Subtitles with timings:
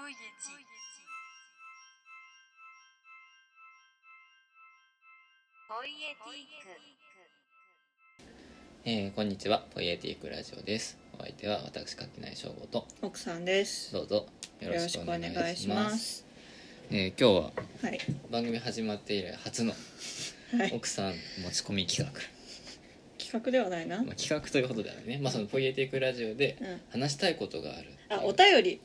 [0.00, 0.16] Poietic.
[5.68, 6.72] Poietic.
[8.86, 13.92] えーこんにちはポイエティックラジオですお相手は私垣内翔吾と奥さんです。
[13.92, 14.14] どうぞ
[14.60, 16.26] よろよろしくおしくお願い願いししまますす。
[16.90, 17.98] えー今日ははい。
[18.30, 19.74] 番組始まって以来初の
[20.56, 20.72] はい。
[20.74, 22.18] 奥さん持ち込み企画、
[23.18, 23.98] 企画ではないな。
[24.02, 28.80] まあ、企画ということではないね、まあ、そのポイエティックラジオでうん話したいことがあるっていうあ、お便り。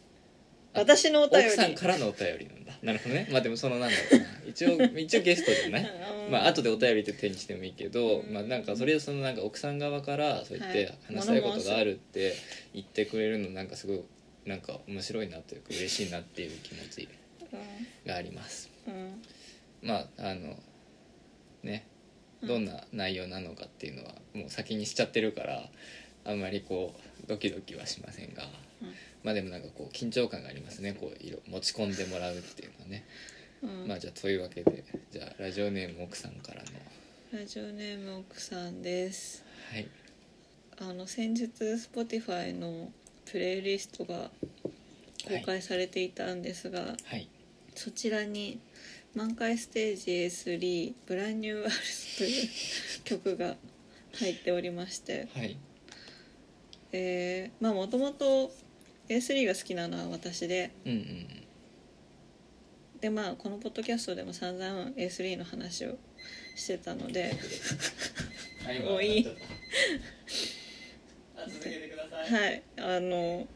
[0.75, 1.47] 私のお便り。
[1.47, 2.73] 奥さんからのお便りなんだ。
[2.83, 3.27] なるほどね。
[3.31, 4.25] まあでもそのなんだろうな。
[4.47, 5.91] 一応一応ゲストじゃない
[6.25, 6.31] うん。
[6.31, 10.97] まあ後でお便りって手にしてもいいけど、うんまあなんかそれでそのなんか奥さん側からそうやってはい。
[11.15, 12.33] 話したいことがあるって
[12.73, 14.01] 言ってくれるのなんかすごい
[14.45, 17.07] なんか面白いなというか嬉しいなっていう気持ち
[18.05, 18.69] があります。
[18.87, 18.93] うん。
[18.93, 19.21] うん。
[19.81, 20.55] まああの
[21.63, 21.87] ね。
[22.41, 22.47] うん。
[22.47, 25.69] どんな内容なのかっていうのはもう先にしちゃってるから
[26.25, 28.43] あんまりこうドキドキはしませんが、
[28.81, 28.93] うん
[29.25, 30.93] まあでもなんかこう緊張感がありますね。
[30.93, 33.03] こういろ持ち込んでもらうっていうのはね、
[33.63, 33.87] うん。
[33.87, 37.39] まあじゃあというわけでじゃあラジオネーム奥さんからの。
[37.39, 39.43] ラジオネーム奥さんです。
[39.71, 39.87] はい。
[40.77, 42.91] あの先日 Spotify の
[43.25, 44.29] プレイリストが
[45.27, 47.27] 公開されていたんですが、はい。
[47.73, 48.59] そちらに
[49.15, 51.73] 「満開ステージ A3 ブランニューワールド」
[52.19, 52.49] という
[53.05, 53.57] 曲が
[54.13, 55.27] 入っておりまして。
[55.33, 55.57] はい。
[56.91, 58.53] えーまあもともと
[59.09, 60.71] A3 が好きなのは私で。
[60.85, 61.27] うんうん
[63.01, 65.97] でまあこのポッドキャストでも散々 A3 の話を
[66.55, 67.33] してたので。
[68.65, 69.27] は いもういい
[71.37, 72.31] あ続けてください。
[72.41, 73.47] はいあの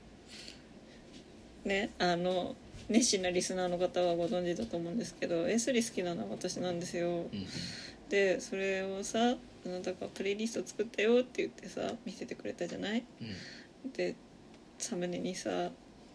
[1.63, 2.56] ねあの
[2.89, 7.08] 熱心なリスナーの方はご存知だと思うんですけど A3 好きなのは私なんですよ。
[7.08, 7.47] うんうん。
[8.09, 13.03] でそれをさあなたがプレイリスト作ったよって言ってさ見せてくれたじゃない？
[13.95, 14.16] で
[14.80, 15.69] サムネにさ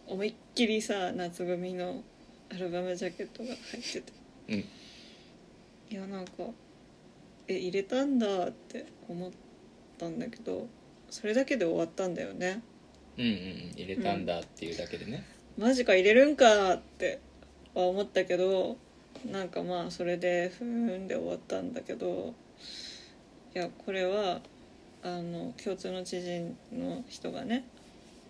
[0.07, 2.03] 思いっきりさ夏組の
[2.51, 4.13] アルバムジャケットが入ってて。
[4.49, 4.55] うん。
[4.55, 4.65] うん
[5.87, 6.31] いやなんか
[7.47, 9.31] え入れたんだって思っ
[9.99, 10.67] たんだけど
[11.11, 12.63] それだけで終わったんだよね。
[13.17, 13.71] うんうんうん。
[13.75, 15.23] 入れたんだっていうだけでね、
[15.57, 17.19] マジか入れるんかって
[17.75, 18.77] は思ったけど
[19.31, 22.33] なんかまあそれでふーんで終わったんだけど
[23.53, 24.41] いやこれは
[25.03, 27.65] あの共通の知人の人がね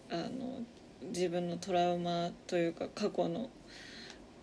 [0.09, 0.63] あの
[1.09, 3.49] 自分のトラウマというか過去の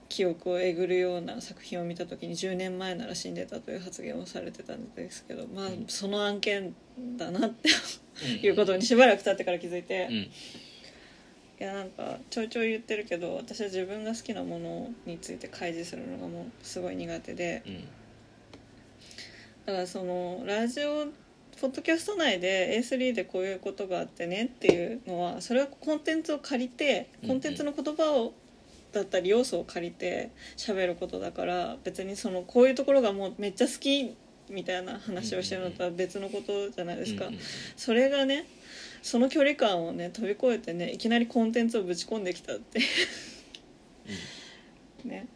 [0.08, 6.74] 記憶をえぐるような作品を見た時に10年前なら死んでたという発言をされてたんですけどまあうんその案件
[7.16, 7.70] だなって
[8.24, 10.08] うんいうことにしばらく経ってから気づいて。
[10.10, 10.30] うん
[11.60, 17.84] いやなんかちょいちょい言ってるけど私は自分が好きなものについて開示するのがもうすごい苦手でうん
[19.66, 21.06] だからそのラジオ
[21.60, 28.34] ポッドキャスト内で A3 でこういうことがあってねっていうのはそれはコンテンツを借りてうんコンテンツの言葉を
[28.92, 34.14] だったり要素を借りて喋ることだから別にそのこういうところがもうめっちゃ好き
[34.50, 37.26] みたいな話をしてるのとは別のことじゃないですか。
[37.76, 38.46] それがね
[39.02, 42.80] その距離感をね飛び越えてねいきなりコンテンツをぶち込んできたって
[45.04, 45.26] ね。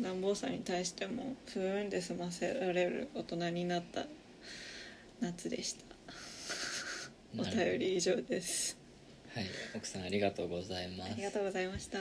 [0.00, 4.06] 乱暴さに対してもふーんで済ませられる大人になった
[5.20, 5.84] 夏でした。
[7.38, 8.76] お便り以上です。
[9.34, 9.46] はい。
[9.76, 11.12] 奥さんありがとうございます。
[11.12, 11.98] ありがとうございました。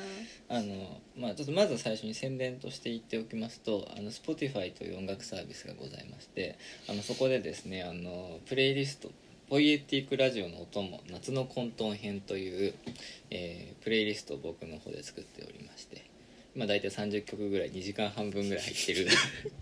[0.48, 9.12] あのまあちょっとまず最初に宣伝として言っておきますとあの Spotify という音楽サービスがございましてあのそこでですねあのプレイリスト
[9.50, 12.74] ポイエティックラジオのお供夏の混沌編という、
[13.30, 16.04] えープレイリストを僕の方で作っておりまして
[16.56, 19.08] 今大体30曲ぐらい2時間半分ぐらい入ってる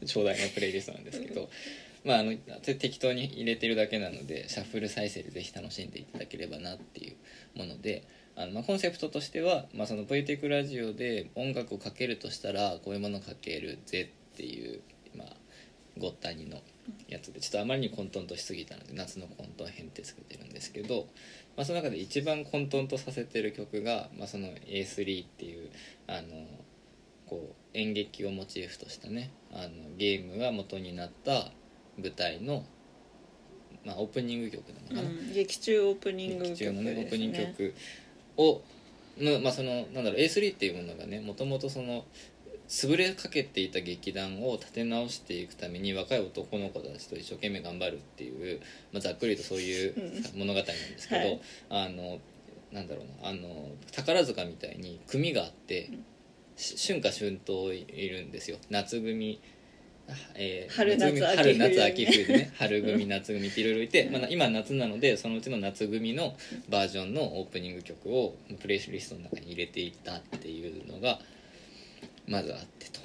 [0.05, 1.49] 長大なプレイリストなんですけど
[2.05, 7.15] まああの適当に入れてるだけなのでシャッフル再生でぜひ楽しんでいただければなっていう
[7.57, 8.03] もので
[8.35, 14.81] あの、まあ、コンセプトとしては、まあ、そのポエティックラジオで音楽をかけるとしたらこういうものをかけるぜっていう、
[15.15, 15.27] まあ、
[15.97, 16.61] ごったにの
[17.07, 21.07] やつでちょっとあまりに混沌としすぎたので夏の混沌編って作ってるんですけど、
[21.57, 25.69] まあ、その中で一番混沌とさせてる曲が、まあ、その A3 っていう
[26.07, 26.45] あの
[27.27, 31.51] こう演劇をモチーフとしたねあのゲームが元になった
[31.97, 32.63] 舞台の、
[33.85, 37.73] まあ、オープニング曲なのかな、うん、劇中オープニング曲劇中のねオープニング曲
[38.37, 38.61] を
[39.19, 42.05] の、まあ、そのなんだろう A3 っていうものがねもともとその
[42.67, 48.59] 潰れかけていた劇団を立て直していくために若い男の子たちと一生懸命頑張るっていう、
[48.91, 49.93] まあ、ざっくりとそういう
[50.35, 50.39] うん。
[50.39, 51.41] 物語なんですけど、はい。
[51.69, 52.19] あの
[52.73, 55.89] なんだろうなあの宝塚みたいに組があって、
[56.57, 58.57] し春夏春冬いるんですよ。
[58.69, 59.39] 夏組
[60.35, 66.35] えー春夏夏秋冬春夏秋冬でね春組夏組っていろいろいて、まあ、今夏なのでそのうちの夏組の
[66.69, 71.19] バージョンのオープニング曲をプレイリストの中に入れていったっていうのが
[72.27, 72.99] まずあってと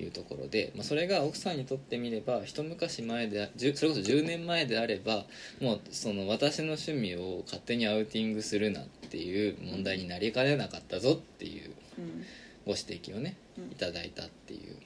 [0.00, 5.24] いうところで、まあ、それが奥さんにとってみれば一昔前でそれこそ10年前であれば
[5.60, 12.24] もうその私の趣味を勝手にアウティングするなっていう問題になりかねなかったぞっていううん。
[12.66, 13.64] ご指摘をねうん。
[13.72, 14.76] いただいたっていう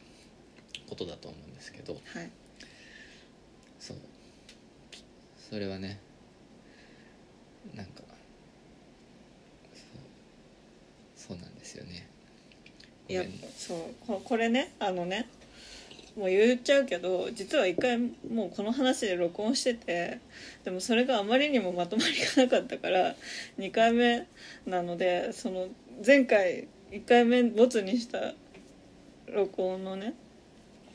[0.89, 2.31] ことだと思うんですけどはい。
[3.79, 3.97] そう。
[5.51, 6.01] それはね
[7.75, 8.03] なんか
[11.17, 11.35] そう。
[11.35, 12.09] そうなんですよね。
[13.09, 13.25] いや
[13.57, 13.79] そう。
[14.07, 15.29] ここれねあのね
[16.17, 20.19] もう言っちゃうけど実は一回もうこの話で録音してて
[20.65, 23.15] でもそれがあまりにもまとまりがなかったから
[23.59, 24.27] 2回目
[24.67, 25.69] なのでその
[26.05, 28.33] 前回1回目ボツにした
[29.33, 30.15] 録音のね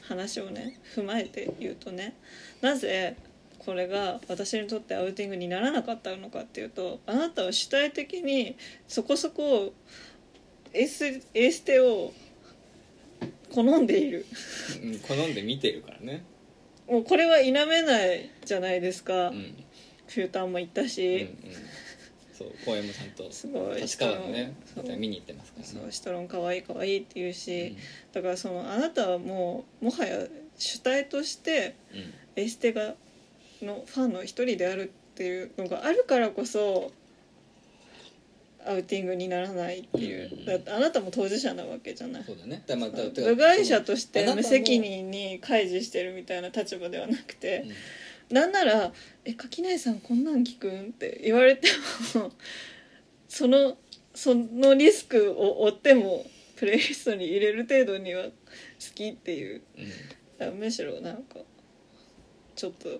[0.07, 2.15] 話をね踏まえて言うとね
[2.61, 3.15] なぜ
[3.59, 8.55] これが私にとってアウティングにならなかったのかっていうとあなたは主体的に
[8.87, 9.73] そこそこ
[10.73, 12.13] エスエステを
[13.51, 14.25] 好んでいる。
[14.83, 16.23] うん好んで見てるからね。
[16.87, 19.35] もうこれは否めないじゃないですか、うん。
[19.35, 19.65] うん
[20.07, 21.27] フューターも行ったうんし、
[22.37, 25.79] そう公演もちゃんとすごい立川のねそう見に行ってますからね。
[25.81, 27.33] そうシトロン可愛い可愛いって言ううん。
[27.33, 27.77] し、
[28.11, 30.27] だからそのあなたはもうもはや
[30.57, 31.75] 主体として
[32.35, 32.95] エステが
[33.61, 36.91] のファンの一人であるっていうのがあるからこそ
[38.67, 42.23] アウティングにならないっていう、うんだってあなたも当事者なわけじゃない。
[42.23, 42.63] そうだね。
[42.65, 47.71] だまあだ部外者として無責任に開示してるみたいな立場ではなくてうん、
[48.29, 48.93] なんなら
[49.23, 51.67] 「え垣内さんこんなん聞くん?」って言われて
[52.15, 52.31] も
[53.27, 53.77] その
[54.13, 56.25] そのリスクを負っても
[56.55, 58.31] プレイリストに入れる程度には好
[58.95, 59.61] きっていう。
[60.39, 60.59] うん。
[60.59, 61.39] むしろなんか
[62.55, 62.99] ちょっと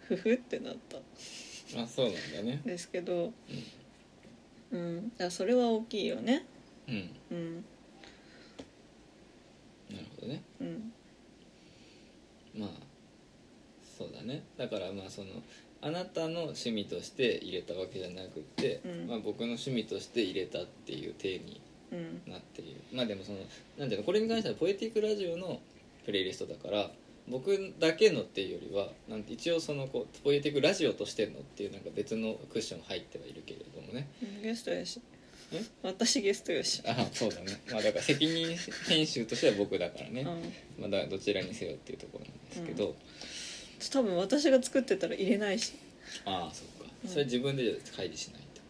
[0.00, 0.98] ふふってなった。
[0.98, 2.60] んあそうなんだね。
[2.64, 3.32] ですけど。
[4.70, 5.10] うん。
[5.10, 6.46] だからそれは大きいよね。
[6.88, 7.10] うん。
[7.30, 7.64] うん。
[9.90, 10.42] なるほどね。
[10.60, 10.92] うん。
[12.54, 12.70] まあ
[14.24, 14.42] ね。
[14.56, 15.28] だからまあその
[15.80, 19.06] あなたの趣味として入れたわけじゃなくって、うん。
[19.06, 21.60] まあ、僕の趣味として入れたっていう体に
[21.92, 22.22] うん。
[22.32, 22.80] なっている。
[22.92, 23.38] まあでもその
[23.78, 25.60] なんていうのこれに関してはポエティックラジオの
[26.04, 26.90] プレイリストだから
[27.28, 34.08] 僕だけのっていうよりはなんて一応そのこうポエティックラジオとしてのっていうなんか別のクッション入ってはいるけれどもね。
[34.42, 35.00] ゲストやし。
[35.52, 35.62] え？
[35.82, 36.82] 私ゲストやし。
[36.86, 37.60] あそうだね。
[37.70, 38.56] まあだから責任
[38.88, 40.26] 編集としては僕だからね、
[40.78, 40.90] うん。
[40.90, 42.96] まあ、どちらにせよっていうところなんですけど、
[43.90, 45.74] 多分私が作ってたら入れないし。
[46.24, 46.92] ああそっか。
[47.04, 47.10] うん。
[47.10, 48.66] それ自分で開示しないってこ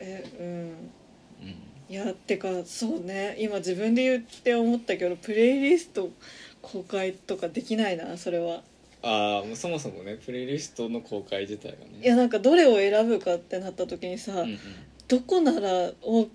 [0.00, 0.70] えうん。
[1.40, 1.94] とうん。
[1.94, 3.36] いやてかそうね。
[3.38, 6.10] 今自分で言って思ったけどプレイリスト
[6.62, 8.62] 公開とかできないなそれは。
[9.02, 12.00] ああもうそもそもねプレイリストの公開自体がね。
[12.02, 14.58] いやなんかどれを選ぶかってなった時にさ、うんうん。
[15.06, 16.26] どこならお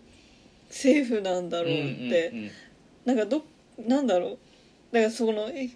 [0.70, 2.52] セーフなんだろうって、うんうんうん
[3.04, 3.44] なんかど
[3.80, 4.38] なんだろう。
[4.94, 5.70] だからそのえ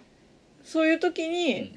[0.64, 1.72] そういう時うんに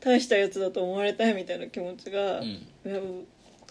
[0.00, 2.66] 大したやつだと思われたいみたいな気持ちが、うん。
[2.84, 3.26] うん。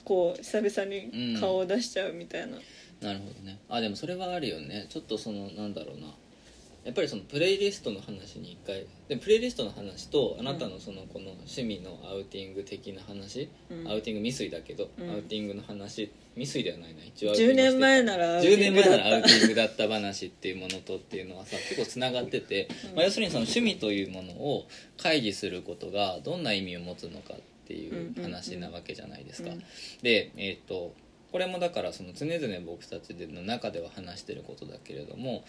[0.06, 2.58] こう久々に顔を出しちゃうみたいな、
[3.02, 3.60] なるほどね。
[3.68, 4.88] あでもそれはあるよね。
[4.90, 6.08] ちょっとそのなんだろうな。
[6.86, 13.88] やっぱりそのプレイリストの話に一回でプレイリストの話とあなたのそのこの趣味のアウティング的な話、うん。
[13.88, 15.12] アウティング未遂だけど、うん。
[15.12, 17.04] アウティングの話未遂ではないな。
[17.04, 18.90] 一応アウティン10グして年前ならアウテ10ィングだった。
[18.90, 22.96] 年前ならアウティングだった話っていうものとっていうのはさ結構つながってて、うん。
[22.96, 29.50] まあ、要するにその趣味というものを会議することがどんな意味を持つのかっていう話なわけじゃないですか。
[29.50, 29.64] うん。
[30.02, 30.94] でえっ、と
[31.32, 35.44] これもだからその常々僕たちの中では話してることだけれども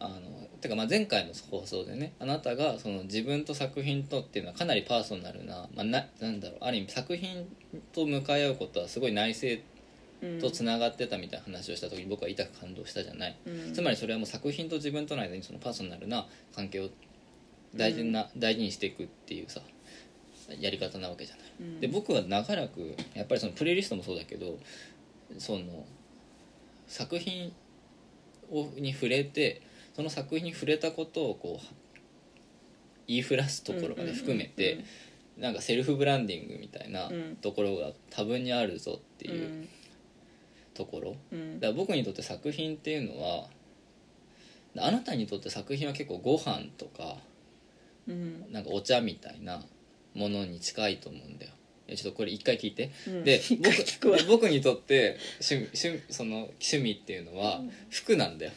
[0.00, 7.46] あのてかまあ前回の放送でねあなたがその自分と作品とっていうのはかなりパーソナルな,、まあ、ななんだろうある意味作品
[7.92, 9.60] と向かい合うことはすごい内省うん
[10.40, 13.72] とつながってたみたいな話をした時に僕は痛く感動したじゃない、うん。
[13.72, 16.88] つまりそれはもう作品と自分との間にそのパーソナルな関係を
[17.74, 19.60] 大事な、大事にしていくっていうさ
[20.58, 21.44] やり方なわけじゃない。
[21.60, 21.80] うん。
[21.80, 24.58] で僕は長らくやっぱりそのプレイリストもそうだけど
[25.38, 25.86] その
[26.86, 27.52] 作品
[28.50, 29.62] をに触れて
[29.94, 31.66] その作品に触れたことをこう
[33.06, 34.84] 言いふらすところまで含めて、うんうん
[35.38, 37.36] なんかセルフブランディングみたいなうん。
[37.36, 39.34] ところが多分にあるぞってうん。
[39.34, 39.68] いう
[40.74, 41.60] ところ、うん。
[41.60, 43.46] だから僕にとって作品っていうのは
[44.78, 47.16] あなたにとって作品は結構ご飯とか
[48.06, 48.52] うん。
[48.52, 49.62] なんかお茶みたいな
[50.14, 51.52] ものに近いと思うんだよ。
[51.88, 53.24] ちょっとこれ一回聞いて、うん。
[53.24, 53.56] で一
[54.02, 57.72] 僕僕にとって趣味趣味その趣味っていうのはうん。
[57.90, 58.52] 服なんだよ。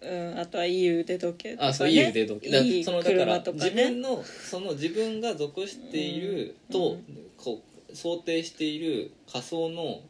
[0.00, 2.50] うん、あとはいい腕時計とか、ね、あそういい腕時計。
[2.50, 7.26] だいいそのだから自分のその自分が属していると、うん。
[7.36, 10.00] こう想定している仮想の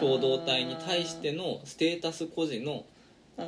[0.00, 2.84] 共同体に対してのステータス孤児の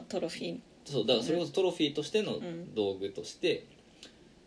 [0.09, 0.59] トロフィー。
[0.85, 2.75] そうだからそれこそトロフィーとしてのん。
[2.75, 3.67] 道具として、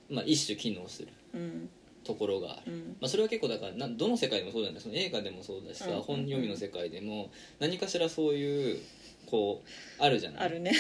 [0.10, 1.70] まあ、一種機能するうん。
[2.04, 2.80] ところがある、うん。
[3.00, 6.02] まあ、それは結構だからなどの世界でもそうじゃないその映画でもそうだしさ、うん。
[6.02, 8.80] 本読みの世界でも何かしらそういう
[9.28, 10.46] こうあるじゃない？
[10.46, 10.72] あるね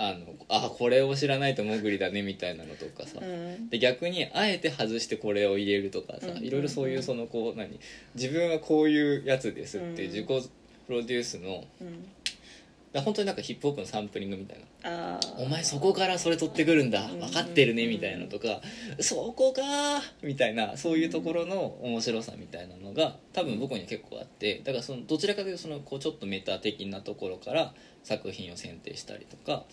[0.00, 3.68] あのあこれを知らないとモグリだねみたいなのとかさ、うん。
[3.68, 6.44] で逆にあえて外してこれを入れるとかさ、うん。
[6.44, 7.80] いろいろそういうそのこう何？
[8.14, 10.14] 自分はこういうやつですっていううん。
[10.14, 10.50] 自己
[10.86, 12.08] プロデュースのうん
[12.92, 15.20] だ本当になんかヒップホップのサンプリングみたいな。
[15.36, 17.04] お前そこからそれ取ってくるんだ。
[17.04, 18.60] うん分かってるねみたいなのとか
[19.00, 29.64] そこかーみたいなそういうところの面白さみたいなのが多分僕には結構あってだからそのどちらかというとそのこうちょっとメタ的なところから作品を選定したりとか、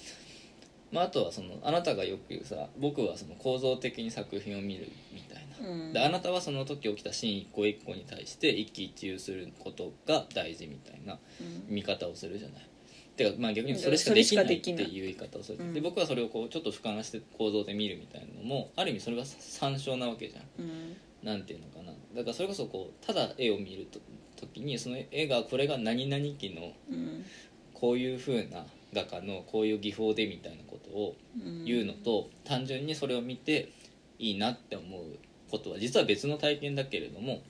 [0.92, 5.70] まあ、あとはそのあなたがよく言うさ僕はその構造的に作品を見るみたいな。
[5.70, 5.94] うん。
[5.94, 11.74] であなたはその時起きたシーン一個一個に対して一喜一憂することが大事みたいなうん。
[11.74, 12.68] 見方をするじゃない。
[13.16, 15.74] てかまあ逆にそれしかできないっていいう言い方をする、うん。
[15.74, 20.64] で僕はそれをこうちょっと俯瞰して構造で見るみたいなのもある意味それが参照なわけじゃん。
[20.64, 20.98] うん。
[21.24, 21.94] なんていうのかな。
[22.16, 24.00] だからそれこそこうただ絵を見ると
[24.36, 27.26] 時にその絵がこれが何々期のうん。
[27.74, 31.66] こういう風な画家のこういう技法でみたいなことをうん。
[31.66, 33.72] 言うのと単純にそれを見て
[34.20, 35.04] いいなって思う
[35.50, 37.42] ことは実は別の体験だけれども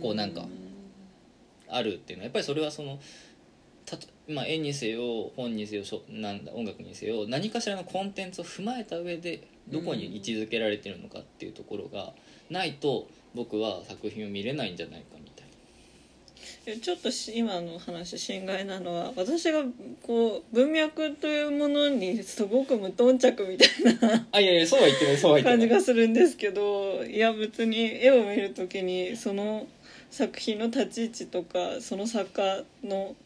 [0.00, 0.46] こうなんか
[1.68, 2.98] あるっていうのはやっぱりそれはその
[3.84, 12.12] たと、まあ、絵にせよ本にせよしょなんだ音楽にせよ何かしらのコンテンツを踏まえた上でどこに位置づけられてるのかっていうところが
[12.50, 15.46] ないと僕は作品を見れないんじゃないかみたい
[16.66, 19.62] えちょっとし今の話心外なのは私が
[20.02, 29.66] こう文脈というものにすごく無頓着みたいななあいやいやそうは言ってないそうは言ってない感じがするんですけどいや別に絵を見る時にその
[30.10, 33.16] 作品の立ち位置とかその作家の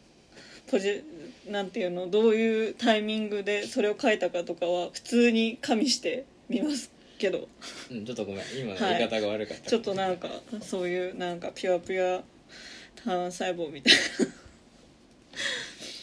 [0.69, 1.03] ポジ
[1.49, 7.47] なんていうのどういうタイミングでそれを描いたかとかは普通に加味して見ますけど。
[7.91, 8.41] うん、ちょっとごめん。
[8.59, 8.97] 今のはい。
[8.97, 10.29] 言い方が悪かった、ちょっとなんか
[10.61, 12.23] そういうなんかピュアピュア
[13.03, 13.93] 単細胞みたい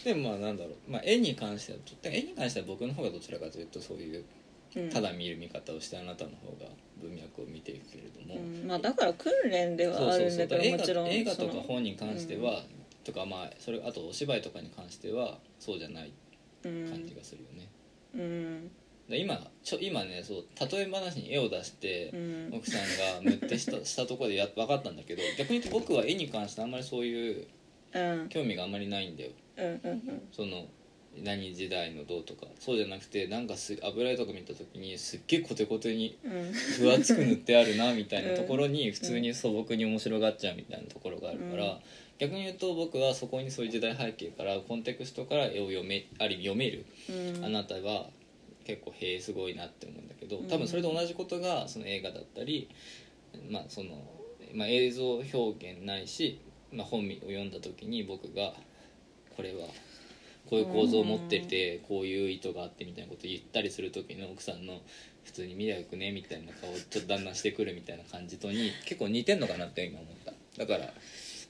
[0.05, 4.25] でもまあなんだろう、まあ、絵に関してはちょっと絵に関しては僕の方がどちらかというとそういう
[4.93, 8.67] ただ見る見方をしてあなたの方が文脈を見ていくけれども、うん。
[8.67, 11.09] まあ、だから訓練ではあるんだけどもちろん。
[11.09, 12.65] 映画とか本に関しては、
[13.05, 16.13] とかまあそれあとお芝居とかに関してはそうじゃない
[16.65, 17.69] うん感じがするよね、
[18.15, 18.71] うん。
[19.09, 22.51] で今ちょ今ねそう例え話に絵を出してう、ん。
[22.55, 27.47] 奥さんが塗ってした したところでや分かったんだけど逆に言うと僕は絵に関してあんまりそういう
[27.93, 28.29] うん。
[28.29, 29.31] 興味があんまりないんだよ。
[29.57, 30.67] うんうんその
[31.23, 32.47] 何時代のどうとか。
[32.59, 36.19] そうじゃなくてなんかす油絵とか見た時にすっげえコテコテに
[36.81, 41.81] 分厚く塗ってあるなみたいなところに 普通に素朴に面白がっちゃうみたいなところがあるから、うん
[42.19, 47.45] 逆に言うと僕はそこにそういう時代背景からコンテクストから絵を読めある意味読めるうん。
[47.45, 48.07] あなたは
[48.65, 50.49] 結構へえすごいなって思うんだけどうん。
[50.49, 52.69] 多分それと同じことがその映画だったり、
[53.51, 54.03] まあその
[54.55, 56.41] まあ、映像表現ないし、
[56.73, 58.53] まあ、本を読んだ時に僕が
[59.37, 59.67] これは
[60.49, 64.81] こういう構造を持っててこういう意図があってみたいなことを言ったりする時の奥さんの
[65.25, 70.33] 普通に見りゃよくねみたいな顔をちょっとだんだんしてくるみたいな感じとに結構似てんのかなって今思った。
[70.59, 70.93] だから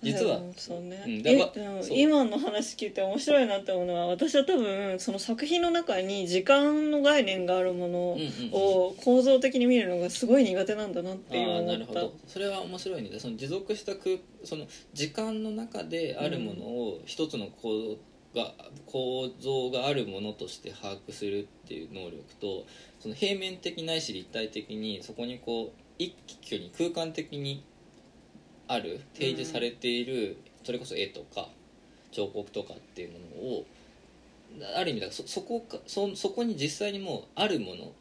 [0.04, 0.38] 実は。
[0.38, 1.52] でもそうね、うんでも
[1.90, 8.50] 今の話聞いて面白いなって思うのは私は多分その作品の中に時間の概念があるものうんうんうん。
[8.52, 11.72] を構造的に見るのがすごい苦手なんだなって今ああ思った。
[11.72, 12.14] なるほど。
[12.26, 13.18] それは面白いね。
[13.18, 17.96] その持続した空その時間の中であるものを一つの構造
[18.34, 18.52] が
[18.86, 22.66] 構造があるものとして把握するっていう能力と
[23.00, 27.64] その平面的ないし立体的にそこにこう一挙に空間的に
[28.68, 31.48] ある提示されている、それこそ絵とか
[32.12, 33.24] 彫刻とかっていうもの
[33.56, 33.66] を
[34.76, 37.92] ある意味だからそそこかそそこに実際にもうあるもの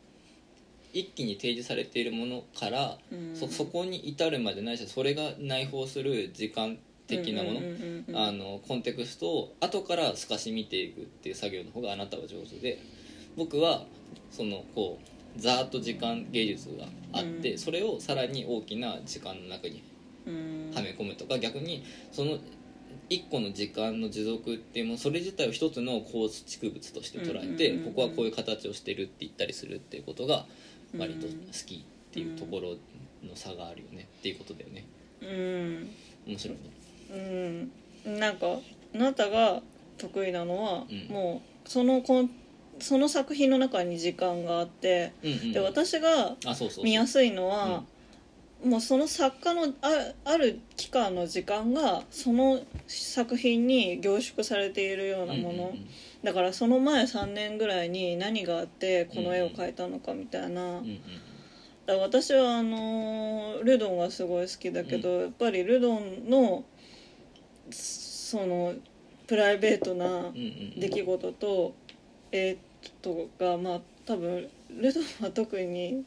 [0.93, 3.35] 一気に提示されているものから、うん。
[3.35, 6.77] そそこに至るまでないしそれが内包する時間
[7.07, 7.59] 的なもの、
[8.13, 12.79] あのコンテクストを後から透かし見ていくっていう作業の方があなたは上手で
[13.35, 13.85] 僕は
[14.29, 14.99] そのこ
[15.35, 17.57] うざーっと時間芸術があって、うん。
[17.57, 19.92] それをさらに大きな時間の中にうん
[20.25, 22.37] はめ込むとか逆にその
[23.09, 30.45] 一個の時間の持続っていうものそれ自体を一つの構築物として捉えて、ここはこういう形をしてるって言ったりするっていうことが
[30.97, 31.33] 割と好
[31.65, 32.75] きっていうところ
[33.27, 34.85] の差があるよねっていうことだよね。
[35.21, 35.89] うん。
[36.27, 37.71] 面白いね。
[38.05, 38.19] うん。
[38.19, 38.47] なんか
[38.95, 39.61] あなたが
[39.97, 41.13] 得意なのは、うん。
[41.13, 42.29] もうそのコン
[42.79, 46.35] その作品の中に時間があってうんうんで私が
[46.83, 47.83] 見やすいのは、
[48.63, 55.73] もうその作家のあある期間の時間がその作品に凝縮されているようなもの、
[56.23, 60.83] だからその前3年ぐらいに何があってこの絵を描いたのかみたいな、だか
[61.87, 66.63] ら私はあのルドンがすごい好きだけど、やっぱりルドンの
[67.69, 68.75] その
[69.27, 70.31] プライベートな
[70.77, 71.75] 出来事と
[72.31, 72.57] 絵
[73.01, 76.05] とがまあ多分ルドンは特に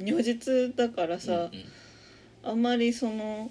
[0.00, 1.50] 如実だからさ、うんうん
[2.44, 3.50] あんまりその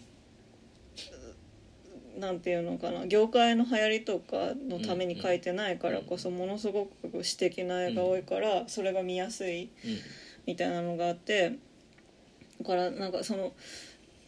[2.18, 9.70] なんていうのかな業界の流行りとかのために描いてないからこそものすごく詩的な絵が多いからそれが見やすい
[10.46, 11.58] みたいなのがあって
[12.62, 13.54] だからなんかその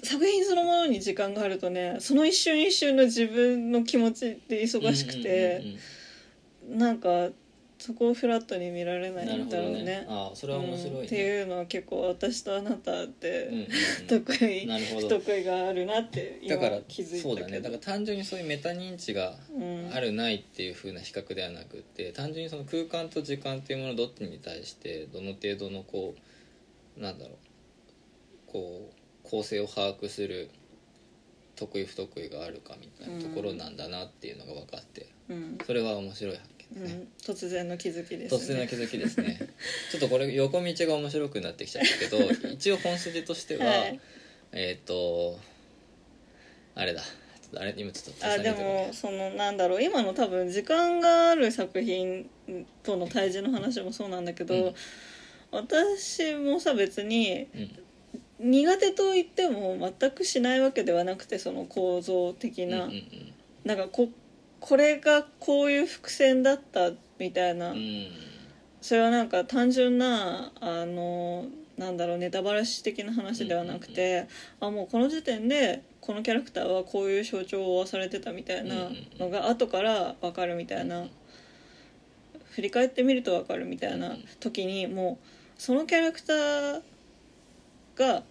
[0.04, 5.78] 作品そのものに時間があるとねその一瞬一瞬の自分の気持ちって忙しくて
[6.68, 7.30] なんか
[7.86, 9.84] そこをフラットに見られないんだろうね。
[9.84, 10.08] ね。
[10.10, 11.06] あそれは面白いね、うん。
[11.06, 13.68] っていうのは結構私とあなたって、うんうんうん。
[14.10, 14.68] 得意
[15.00, 17.30] 不得意があるなって今だから気づいたけど。
[17.30, 17.62] そうだね。
[17.62, 19.92] だから単純にそういうメタ認知がうん。
[19.94, 26.16] あるないっていう風な比較ではなくて単純にその空間と時間っていうものどっちに対してどの程度のこ
[26.98, 27.38] うなんだろう。
[28.48, 30.50] こう構成を把握する
[31.56, 35.08] 得意不得意があるかみたいなところなんだなっていうのが分かって。
[35.30, 35.58] うん。
[35.64, 36.36] それは面白い。
[36.36, 39.38] 発見ですね、うん、突然の気づきです、ね、突然の気づきですね。
[39.92, 42.18] ちょっとこれ横道が面白くなってきちゃったけど
[42.54, 44.00] 一応本筋としては、はい。
[44.52, 45.40] えっ、と
[46.76, 47.02] あれだ。
[47.02, 47.08] ちょ
[47.48, 49.84] っとあれ今ちょっとあでもそのなんだろう。
[49.84, 52.30] 今の多分時間がある作品
[52.84, 54.76] との対峙の話もそうなんだけど、うん。
[55.52, 57.80] 私もさ別にうん。
[58.38, 63.34] 苦手と言っても全くしないわけではなくてその構造的な、うんうん。
[63.64, 64.10] なんかこ
[64.60, 67.78] これがこういう伏線だったみたいな、うん。
[67.78, 68.08] うん
[68.86, 74.28] それはなんか単純なあのなんだろうネタバラシ的な話ではなくて、
[74.60, 81.08] あもうこの時点でこのキャラクターはこういう象徴を負わされてたみたいなのが後から分かるみたいな。
[82.52, 86.82] 振り返ってみると分かるみたいな時にもうそのキャラクター
[87.96, 88.24] が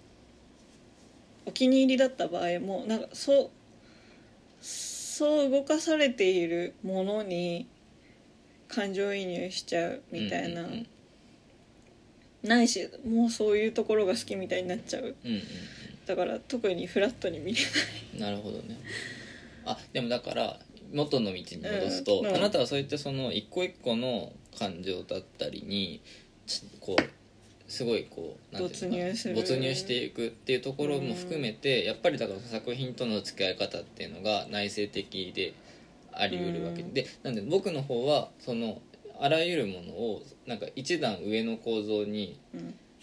[1.47, 3.51] お気に入りだった場合もなんかそう
[5.15, 7.69] そう動かされているものに
[8.67, 10.73] 感情移入しちゃうみたいな、うんうん
[12.43, 12.49] うん。
[12.49, 15.15] ないしもうそういうところが好きみたいになっちゃう。
[15.25, 15.43] うんうん
[16.05, 17.61] だから特にフラットに見れ
[18.13, 18.79] うんなるほどね。
[19.65, 20.59] あでもだから
[20.93, 22.27] 元の道に戻すと、うん。
[22.27, 22.35] うん。
[22.35, 26.03] あなたはそういったその一個一個の感情だったりに
[26.47, 27.03] ちこう
[27.67, 29.35] すごいこうなんていうのかな没入する。
[29.35, 35.55] 没入していくっていうところも含めて、やっぱりだから作品との付き合い方っていうのが内省的で
[36.13, 38.81] あり得るわけで,、なんで僕の方はその
[39.21, 42.39] あらゆるものをなんか一段上の構造に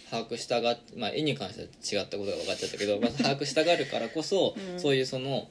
[0.10, 4.80] 把握したがまあ絵に関しては違ったことが分かっちゃったけど、まあ、把握したがるからこそ、うん。
[4.80, 5.50] そういうその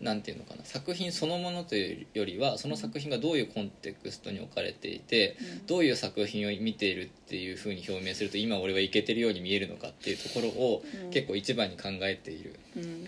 [0.00, 5.66] なんていうのかな作品そのものというよりはその作品がどういうコンテクストに置かれていて、うん。
[5.66, 11.10] どういう作品を見ているっていうふうに表明すると今俺はいけてるように見えるのかっていうところをうん。
[11.10, 13.06] 結構一番に考えているうん。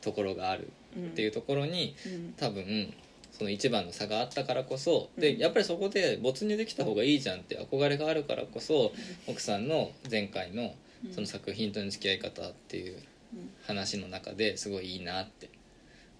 [0.00, 2.34] ところがあるっていうところにうん。
[2.36, 2.92] 多分
[3.32, 5.20] その一番の差があったからこそうん。
[5.20, 8.92] でやっぱりそこで没入できた方がいいじゃんって憧れがあるからこそ
[9.28, 11.12] 奥さんの前回のうん。
[11.12, 12.96] その作品との付き合い方っていう
[13.34, 13.50] うん。
[13.66, 15.50] 話の中ですごいいいなって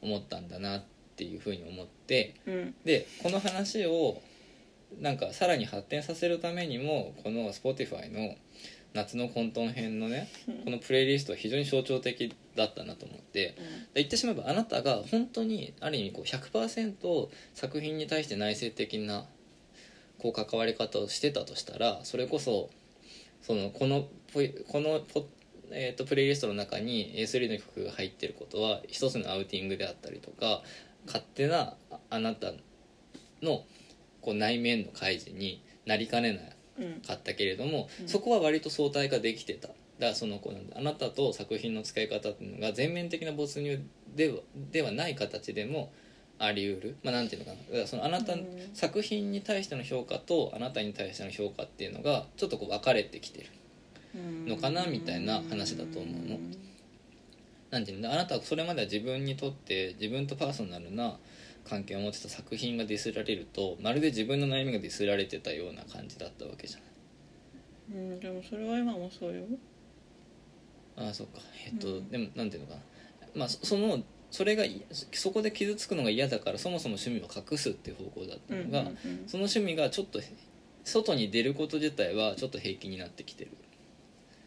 [0.07, 0.85] 思ったんだなっ
[1.16, 2.75] ていうふうに思ってうん。
[2.85, 4.23] でこの話を
[5.01, 8.37] なんかさらに発展させるためにもこの Spotify の
[8.95, 10.55] 夏の混沌編のねうん。
[10.64, 13.57] このプレイリストは非常に象徴的だったなと思って
[13.95, 19.27] 言ってしまえばあなたが本当にある意味こう100%作品に対して内省的な
[20.19, 22.71] こう関わり方をしてたとしたらそれこそ
[23.42, 25.27] そのこのポイこのポ、
[25.70, 30.62] えー、とプレイリストの中に A3 の曲が入ってることは一つのアウティングであったりとか
[31.07, 32.52] 勝手なああなた
[33.42, 33.64] の
[34.20, 37.00] こう内面の開示になりかねないうん。
[37.00, 38.09] かったけれども、うん。
[38.09, 39.68] そこは割と相対化できてた。
[39.98, 43.83] だそのこうなんだあなたと作品の使い方っていうのが全面的な没入
[44.14, 45.90] ではではない形でも
[46.38, 46.96] あり得る。
[47.02, 47.87] まあなんていうのかな。
[47.87, 48.46] そのあなた、うん。
[48.74, 53.46] 作品に対しての評価とあなたに対しての評価っていうのがちょっとこう分かれてきてる。
[53.61, 53.65] うん
[54.46, 56.38] のかなみたいな話だと思うの。
[57.70, 58.12] なんていうの？
[58.12, 61.18] あなたはそれまでは自分にとって自分とパーソナルな
[61.68, 68.02] 関係を持ってた作品がディスられるとまるで自分の悩みがディスられてたような感じだったわけじゃない。
[68.02, 69.44] うんでもそれは今もそうよ。
[70.96, 71.40] ああそっか。
[71.66, 72.09] えっと、うん。
[72.09, 72.81] でもなんていうのかな。
[73.35, 78.90] まあそそのそれがいそこで傷つくのが嫌だからそもそも趣味を隠すっていう方向だったのが、
[79.26, 80.20] その趣味がちょっと
[80.85, 83.50] 外に出ること自体はちょっと平気になってきてる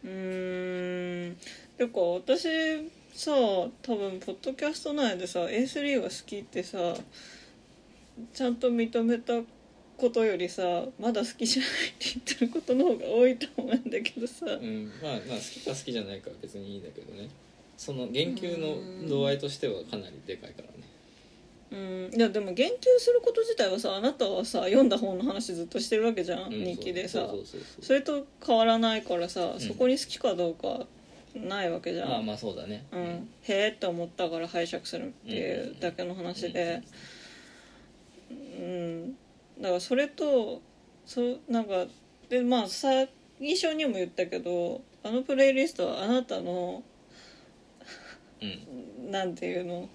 [0.03, 1.37] うーん。
[1.77, 2.47] てか私
[3.13, 6.95] さ多分ポッドキャスト内でさ A3 が好きってさ
[8.33, 9.33] ちゃんと認めた
[9.97, 14.91] ことよりさまだ好きじゃないって言ってることの方が多いと思うんだけどさ、うん。
[15.01, 17.29] まあまあ好きか好きじゃないかは別にいいんだけどね。
[17.77, 20.88] その言及の度合いとしてはかなりでかいからね
[21.71, 22.11] うん。
[22.13, 27.29] いやでも言及すること自体はさあなたはさ読んだ本の話ずっとしてるわけじゃん、うん日記でさ。
[27.81, 29.59] それと変わらないからさ、ん。
[29.59, 30.85] そこに好きかどうか
[31.35, 32.85] ないわけじゃん、まあまあそうだね。
[32.91, 36.81] うん、へえって思ったから拝借するっていうだけの話で。
[38.29, 39.17] うん
[39.59, 40.61] だからそれと
[41.05, 41.85] そうなんか
[42.29, 43.09] でまあ最
[43.55, 46.83] 初にも言ったけどあのプレイリストはあなたの
[48.41, 49.11] うん。
[49.11, 49.89] なんていうの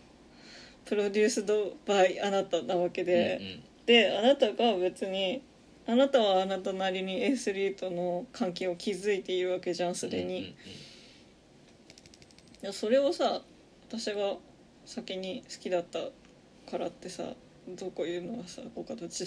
[0.85, 3.63] プロデュースドバイあなたなわけで、うんうん。
[3.87, 5.43] であなたが別に
[5.87, 10.55] あなたはあなたなりに A3 との関係を築いているわけじゃんすでに、うんうん
[12.65, 13.43] いやそれをさ
[13.91, 14.37] 私が
[14.87, 15.99] 先に好きだった
[16.71, 17.25] からってさ
[17.69, 19.27] どうこう言うのはさ他と違いじ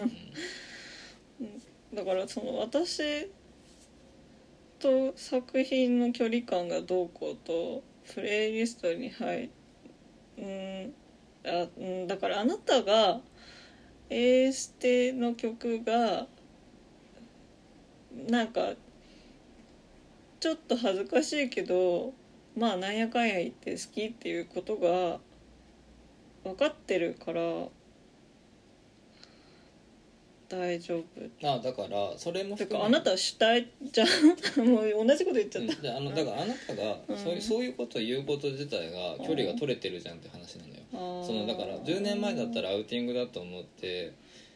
[0.00, 0.10] ゃん
[1.94, 3.30] だからその私
[4.78, 7.82] と作品の距離感がどうこうと
[8.14, 9.50] プレイリストに入
[10.38, 10.94] うん
[11.44, 11.66] あ
[12.06, 13.20] だからあなたが
[14.10, 16.26] エーステの曲が
[18.28, 18.72] なんか
[20.40, 22.12] ちょっと恥ずかしいけど
[22.56, 25.18] まあなんやかんや言って好きっていうことが
[26.44, 27.42] 分かってるから
[30.48, 31.48] 大丈夫。
[31.48, 34.68] あだからそれもて含めかあなたは主体じゃん。
[34.68, 35.82] もう同じこと言っちゃった、うん。
[35.82, 40.74] であのだからあなたがうんそういうそういうことを言うこと自体が距離が取れてるじゃんって話なのよ。
[40.92, 41.26] あー。
[41.26, 44.12] そのだから10年前だったらアウティングだと思って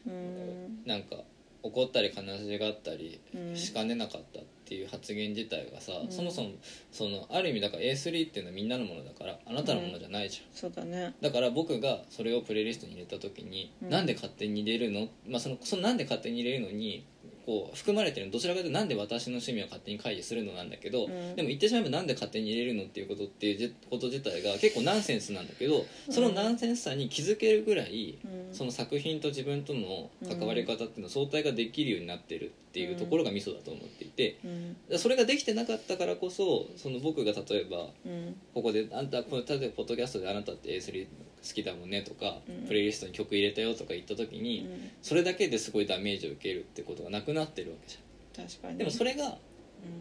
[0.07, 0.83] うん。
[0.87, 1.17] なんか
[1.63, 3.57] 怒ったり悲しがったりうん。
[3.57, 6.13] しかねなかったっていう発言自体がさ、うん。
[6.13, 6.51] そもそも
[6.93, 11.15] そのある意味だから A3 っていうのはみんなのものだからあなたのものじゃないじゃん、そうだね。
[11.21, 13.91] だから僕がそれをプレイリストに入れた時に、うん。
[13.91, 17.05] なんで勝手に入れるの,、まあ、そのそのなんで勝手に入れるのに
[17.47, 21.35] こう含まれてるのどちらかというとなんで私の趣味を勝手に開示するのなんだけど、うん。
[21.37, 28.55] でも言ってしまえばなんで勝手に入れるのっていうことっていうじこと自体が結構ナンセンスなんだけどそのナンセンスさに気づけるぐらい、うん。
[28.55, 34.39] その作品と自分との関わり方っていうのを相対ができるようになってるっていうところがミソだと思っていて。
[34.45, 34.99] うん。
[34.99, 38.37] それができてなかったからこそその僕が例えばうん。
[38.55, 42.67] ここであんたこの例えばポッドキャストであなたって A3 好きだもんねとか、うん。
[42.69, 44.91] プレイリストに曲入れたよとか言った時に、うん。
[45.03, 47.99] それだけですごいダメージを受けるってことがなくなってるわけじ
[48.37, 48.73] 確かに。
[48.73, 49.37] ゃんでもそれが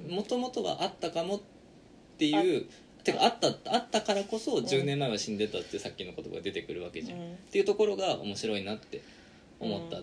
[0.07, 0.15] うん。
[0.15, 1.41] もともとはあったかもっ
[2.19, 2.65] ていう
[3.03, 7.19] てかあったあったからこそ10年前は死んでたってさっきの言葉が出てくるわけじゃん。
[7.19, 9.01] っていうところが面白いなって
[9.59, 10.01] 思った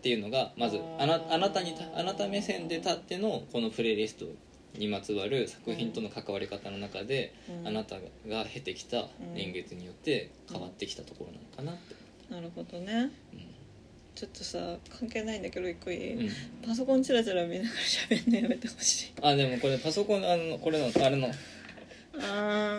[0.00, 4.24] っていうのがまずあなあなたにあなた目線で立ってのこのプレイリスト
[4.78, 7.68] にまつわる作品との関わり方の中で、うん。
[7.68, 11.94] あなたが経てきた年月によって変わってきたところなのかなって、
[12.32, 13.10] なるほどね。
[14.14, 16.20] ちょっとさ関係ないんだけど一個いい、うん。
[16.20, 16.30] うん
[16.66, 17.74] パソコンチラチラ見ながら
[18.08, 19.12] 喋るのやめてほしい。
[19.20, 21.28] あでもこれパソコンあのこれのあれの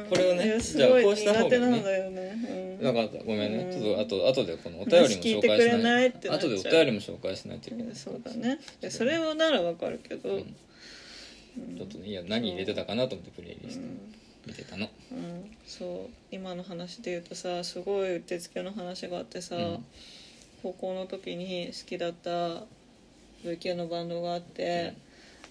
[0.09, 3.23] これをねいやすごいじゃあこうした方がいいねなんかった。
[3.23, 3.71] ごめんね、うん。
[3.71, 6.07] ちょっとあと後でこのお便りも紹介しない。
[6.07, 6.53] ってなっちゃう。
[6.53, 7.95] 後でお便りも紹介しないといけない。
[7.95, 8.59] そうだね。
[8.89, 13.85] それはならわかるけど、ちょっとねいや何入れてたかなと思ってプレイリスト。
[14.47, 16.09] 見てたの、うん、そう。
[16.31, 19.85] 今の話で言うとさすごいうってつけの話があってさ、うん。
[20.63, 22.63] 高校の時に好きだった
[23.43, 24.95] V 系のバンドがあって、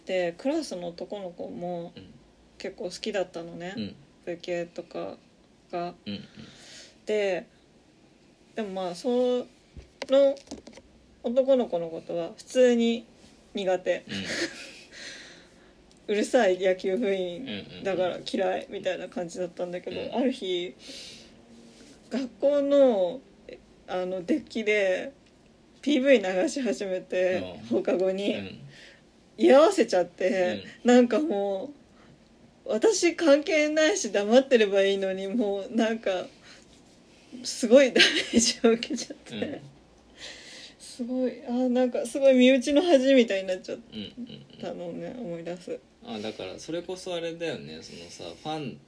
[0.07, 2.14] でクラスの男の子もうん
[2.61, 3.94] 結構好きだったのね、うん。
[4.27, 5.16] V 系とか
[5.73, 5.94] が。
[6.07, 6.23] うんうん。
[7.07, 7.46] で
[8.55, 9.09] でもまあそ
[10.09, 10.37] の
[11.23, 13.07] 男の子のことは普通に
[13.55, 14.05] 苦手。
[16.07, 17.46] うるさい野球部員
[17.85, 20.75] だから嫌いみたいな感じだったんだけど、うんある日
[22.11, 25.12] 学校のえあのデッキで
[25.83, 27.79] PV 流し始めて、うん。
[27.79, 28.61] 放課後に、うん。
[29.38, 31.80] 居合わせちゃって、なんかもう
[32.70, 36.11] 私関係ないし黙ってればいいのにもうなんか
[37.42, 39.61] すごいダメージを受けちゃって、うん。
[40.78, 44.04] すごいあなんかすごい身内の恥みたいになっちゃっうんうん
[44.54, 44.61] うん。
[44.61, 45.78] たのをね思い出す。
[46.04, 47.80] あだからそれこそあれだよね。
[47.83, 48.78] そのさファン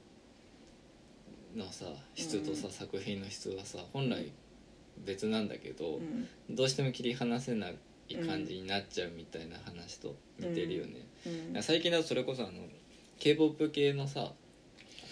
[1.55, 4.31] のさ質とさ、作品の質はさ本来
[5.05, 6.27] 別なんだけどう、ん。
[6.49, 7.75] どうしても切り離せない
[8.25, 11.05] 感じになっちゃうみたいな話と似てるよね、
[11.55, 11.63] うん。
[11.63, 12.53] 最近だとそれこそあの
[13.19, 14.31] k p o p 系のさ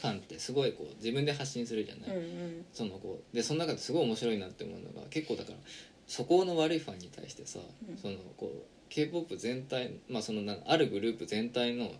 [0.02, 2.66] ファンってすごいこう自分で発信するじゃない、うんうん。
[2.74, 5.58] そのこうでその中ですごい面白いなって思うのが結構だから
[6.08, 7.60] 素行の悪いファンに対してさ、
[7.90, 7.98] うん。
[7.98, 11.92] そのこう k p o p 全体、まあ、そのなあるグループ全体の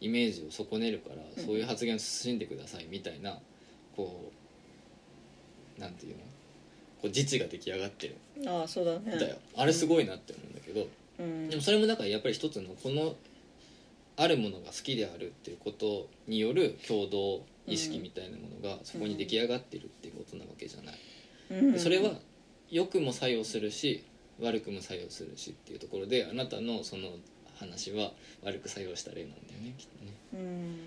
[0.00, 1.44] イメージを損ねるから、うん。
[1.44, 3.38] そういう発言を慎んでくださいみたいな
[3.96, 4.32] こ
[5.78, 6.18] うなんていうの？
[6.18, 6.24] こ
[7.04, 8.16] う自治が出来上がってる。
[8.46, 9.16] ああそうだね。
[9.16, 11.50] んだよ、あれすごいなって思うんだけど、うん。
[11.50, 13.14] でもそれもだからやっぱり一つのこの
[14.16, 20.98] あるものが好きであるっていうことによる共同意識みたいなものがそこに出来上がってるっていうことなわけじゃない、
[21.50, 21.72] うん。
[21.72, 22.12] でそれは
[22.70, 24.04] 良くも作用するし
[24.40, 27.08] 悪くも作用するしっていうところであなたのその
[27.58, 30.12] 話は悪く作用した例なんだよねきっとね。
[30.34, 30.78] うん。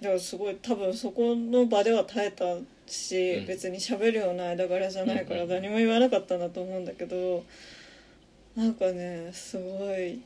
[0.00, 2.44] だからすごい多分そこの場では耐えた
[2.86, 3.46] し、うん。
[3.46, 5.48] 別に喋るような間柄じゃないからうん。
[5.48, 7.44] 何も言わなかったんだと思うんだけど
[8.56, 10.20] なんかねすごい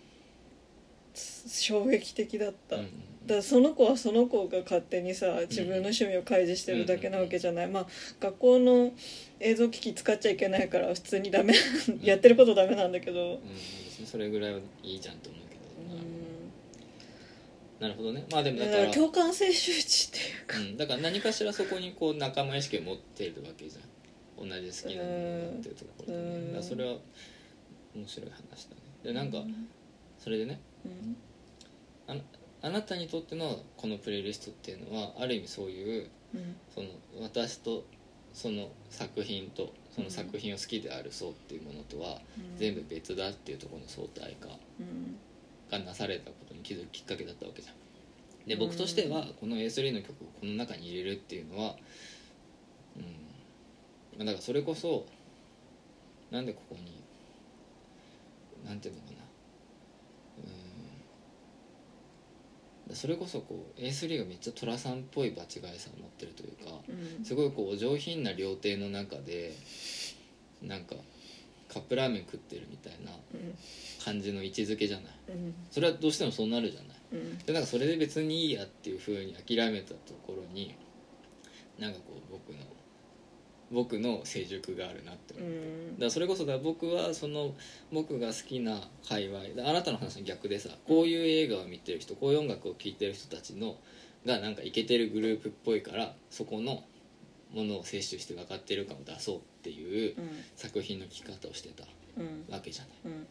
[1.14, 2.82] 衝撃的だった、うん。
[2.82, 2.88] だ
[3.28, 7.86] からその子はその子が勝手にさ自分の趣味を開示してるだけなわけじゃない、まあ
[8.20, 8.92] 学校の
[9.40, 11.54] 映像機器使っちゃいけないから普通にダメ
[12.02, 13.40] やってることダメなんだけど、うん。
[13.84, 16.20] 別にそれぐらいはいいじゃんと思うけど、うん。
[17.80, 18.24] なるほどね。
[18.30, 20.58] まあでもだだから共感性周知っていうか。
[20.58, 23.90] うん、だから何かしらそこにこう仲間意識を持っているわけじゃん。
[24.40, 26.96] 同じ好きなものだっていうところで、ねそれは
[27.94, 28.80] 面白い話だね。
[29.04, 29.44] でなんか
[30.18, 31.16] それでねうん。
[32.06, 32.20] あな
[32.62, 36.56] あなたにとってのこのプレイリストっていうのはある意味そういううん。
[36.74, 36.88] その
[37.20, 37.84] 私と
[38.32, 42.20] その作品とその作品を好きである層っていうものとは
[42.56, 45.16] 全部別だっていうところの相対化うん。
[45.70, 47.74] がなされたことに気づくきっかけだったわけじゃん。
[48.46, 51.76] で僕としてはこの A3 の曲をこの中に入れるっていうのは
[52.96, 53.02] うん。
[54.18, 55.06] まあだからそれこそ
[56.30, 57.02] なんでここに
[58.66, 59.16] なんていうのかな
[60.38, 60.44] うん
[62.94, 66.72] それこそこう A3 がめっちゃ寅さんっぽい場違いさを持ってるというか
[67.18, 67.24] うん。
[67.24, 69.54] すごいこうお上品な料亭の中で
[70.62, 70.96] なんか
[71.68, 73.54] カップラーメン食ってるみたいなうん。
[74.04, 75.06] 感じの位置づけじゃない。
[75.28, 75.54] うん。
[75.70, 76.98] それはどうしてもそうなるじゃない。
[77.12, 77.38] うん。
[77.38, 80.74] でなんかそれで別にいいやっていうふうに諦めたところに
[81.78, 82.58] なんかこう僕の
[83.70, 85.50] 僕の成熟があるなって思う、
[85.92, 87.54] だからそれこそだ僕はその
[87.92, 93.76] 僕が好きな界隈であなたの話の逆でさこういう映画を見てる人こういう音楽を聴いてる人たちの
[94.26, 96.82] がなんかイケてるグループっぽいからそこの
[97.52, 100.30] ものを摂取して分かってる感を出そうっていううん。
[100.56, 101.84] 作品の聴き方をしてた
[102.18, 102.44] うん。
[102.52, 102.92] わけじゃない。
[103.04, 103.26] うん。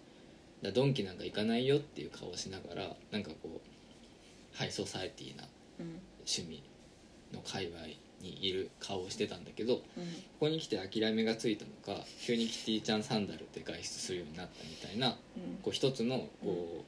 [0.62, 5.44] だドンキなんか行かないよっていう顔をしながらなんかこうハイソサエティな
[5.80, 6.00] うん。
[6.20, 6.64] 趣味
[7.34, 7.80] の界隈
[8.22, 10.04] にいる顔をしてたんだけどこうん。
[10.40, 15.16] こに来て諦めがついたのか急にキティちゃんサンダルで外出するようになったみたいなうん。
[15.62, 16.84] こう一つのこ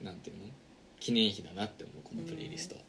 [0.00, 0.44] う、なんていうの？
[1.00, 2.80] 記念碑だなって思うこのプレイリストは、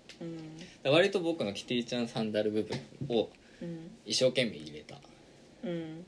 [0.86, 0.94] うん。
[0.94, 3.30] 割と僕のキティちゃんサンダル部分を
[3.62, 3.92] うん。
[4.06, 4.98] 一生懸命入れた
[5.64, 6.06] うん。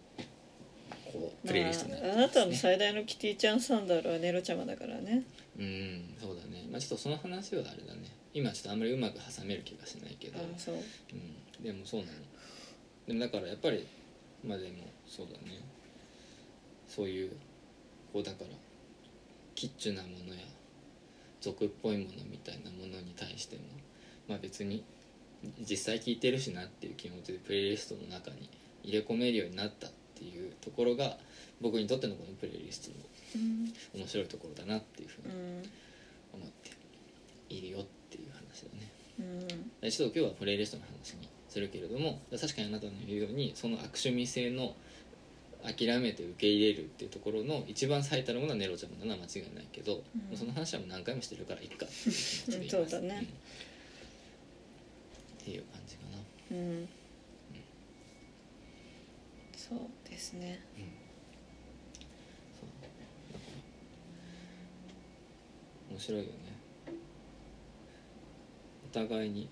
[1.11, 5.23] こうプレイリストになってまあ、あなたの最大のキティちゃんサンダルはネロちゃまだからね。
[5.57, 6.67] うんそうだね。
[6.71, 8.01] まあちょっとその話はあれだね。
[8.33, 10.37] 今ちょっとあんまりうまく挟める気がしないけど。
[10.37, 10.75] ああそう。
[10.75, 10.81] うん、
[11.65, 12.11] でもそうなの。
[13.07, 13.85] でもだからやっぱり
[14.45, 15.59] まあでもそうだね。
[16.87, 17.31] そういう
[18.13, 18.47] こうだから
[19.55, 20.41] キッチュなものや
[21.41, 23.63] 俗っぽいものみたいなものに対しても
[24.27, 24.83] まあ別に
[25.67, 28.49] 実際聴いてるしなっていう気持ちでプレイリストの中に
[28.83, 31.17] 入れ込めるようになったっていうところが
[31.61, 32.95] 僕にとってのこのプレイリストの
[33.35, 33.73] うん。
[33.99, 35.63] 面白いところだなっていうふううにん。
[36.33, 36.71] 思って
[37.49, 38.89] いるよっていう話だね。
[39.19, 39.23] う
[39.55, 39.71] ん。
[39.81, 44.75] でちょっと今日はプレイリストの話にするけれども確かにあなたの言うようにその悪趣味性の
[45.63, 50.37] 諦めて受け入れるっていうところの一番最たるものはネロちゃんなのは間違いないけど、うん。
[50.37, 51.87] その話はもう何回もしてるからいっか。
[51.87, 53.21] そうだねん。
[53.21, 53.25] っ
[55.43, 56.03] ていう感じか
[56.51, 56.57] な。
[56.57, 56.89] うん。
[59.55, 60.59] そうですね。
[62.59, 62.93] そうだか
[63.33, 63.39] ら
[65.89, 66.31] 面白いよね。
[68.91, 69.47] お互いに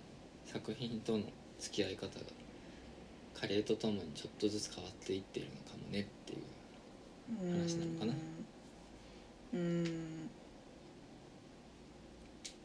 [0.46, 1.24] 作品との
[1.64, 2.10] 付き合い方が
[3.40, 6.42] 加齢とともにちょっとずつ変わっていっているのかもねっていう
[7.52, 8.14] 話なのかな。
[9.54, 10.30] うん。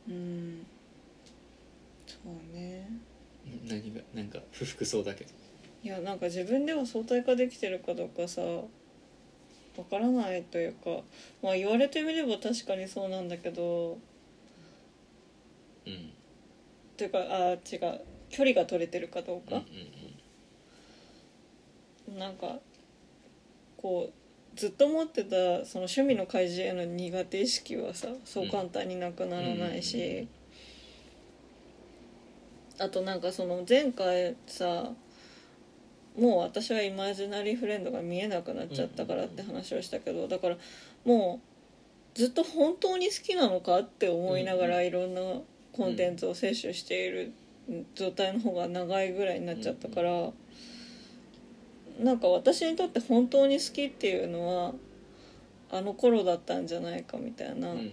[0.09, 0.67] うん。
[2.07, 2.91] そうね。
[3.69, 5.31] 何がなんか不服そうだけど。
[5.85, 11.03] いやなんか自分では相対化できてるかどうかさわからないというか
[11.41, 13.99] まあ言われてみれば確かにそうなんだけど。
[15.87, 16.13] うん。
[16.97, 18.01] というかあ違う
[18.31, 19.63] 距離が取れてるかどうか、
[22.17, 22.59] なんか
[23.77, 30.29] こうずっと持ってたその趣味の開示への苦手意識はさそう簡単になくならないし、
[32.79, 34.91] あとなんかその前回さ
[36.19, 40.57] もう私はイマジナリーフレンドが見えなくなっちゃったからって話をしたけどだから
[41.05, 41.41] も
[42.15, 45.21] うずっと本当に好きなのかって思いながらいろんな
[45.73, 47.33] コンテンツを摂取している
[47.95, 50.31] 状態の方が長いぐらいになっちゃったから
[52.01, 54.73] なんか私にとって本当に好きっていうのは
[55.71, 57.73] あの頃だったんじゃないかみたいな。
[57.73, 57.93] うんうん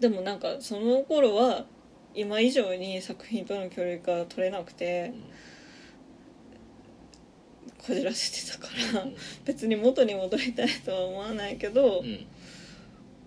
[0.00, 1.64] でもなんかその頃は
[2.14, 5.12] 今以上に作品との距離が取れなくて
[7.78, 9.06] こじらせてたから
[9.44, 12.26] 別に元に戻りたいとは思わないけど、うんうん。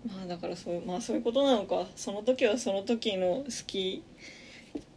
[0.06, 1.86] まあだからそう,、まあ、そういうことなのか。
[1.96, 4.02] その時はその時の好き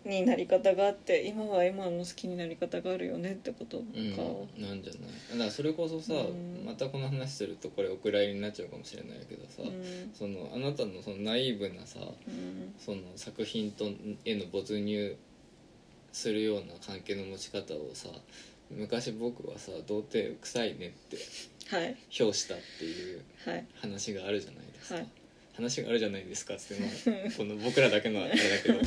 [0.05, 5.11] になり方があって今は今の好きになり方があるよねってことか、うん、なんじゃない。
[5.31, 6.65] だからそれこそさ、うん。
[6.65, 10.11] またこの話するとこれお蔵入りになっちゃうかもしれないけどさ、うん。
[10.13, 12.73] そのあなたのそのナイーブなさうん。
[12.77, 13.85] その作品と
[14.25, 15.15] への没入
[16.11, 18.09] するような関係の持ち方をさ
[18.69, 21.17] 昔僕はさ童貞臭いねって
[21.75, 21.95] はい。
[22.09, 23.65] 評したっていうはい。
[23.75, 25.07] 話があるじゃないですか、はい
[25.55, 26.87] 話があるじゃないですかっつって、ま
[27.27, 28.79] あ、この僕らだけのあれだけど、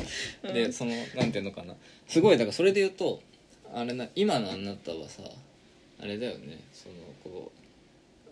[0.43, 0.53] うん。
[0.53, 1.73] でそのなんていうのかな。
[2.07, 3.21] すごいだからそれで言うと
[3.73, 5.23] あれな今のあなたはさ
[5.99, 6.59] あれだよね。
[6.73, 7.51] そのこ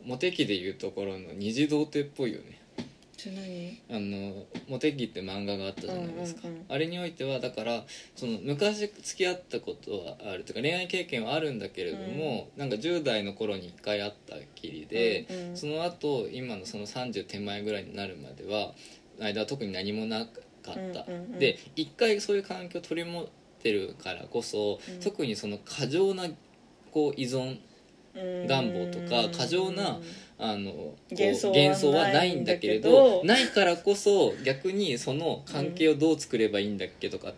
[0.04, 2.55] うモテ期でいうところの二次童貞っぽいよね
[3.30, 3.82] あ何？
[3.90, 6.66] あの「モテ期」って漫画があったじゃないですか、うんうんうん。
[6.70, 7.84] あれにおいてはだから
[8.16, 18.74] その昔付き合ったことはあるというか恋愛経験はあるんだけれども、なんか10代の頃に1回会ったきりで、うんうんその後今のその30手前ぐらいになるまでは
[19.20, 20.32] 間は特に何もなか
[20.72, 21.40] った、うんうんうん。
[21.40, 23.28] で一回そういう環境を取り持っ
[23.62, 25.00] てるからこそ、うん。
[25.00, 26.26] 特にその過剰な
[26.92, 27.58] こう依存
[28.48, 30.00] 願望とか過剰な
[30.38, 37.34] あの幻想は幻想はないんだけれどないからこそ逆にその関係をどう作ればいいんだっけとか、好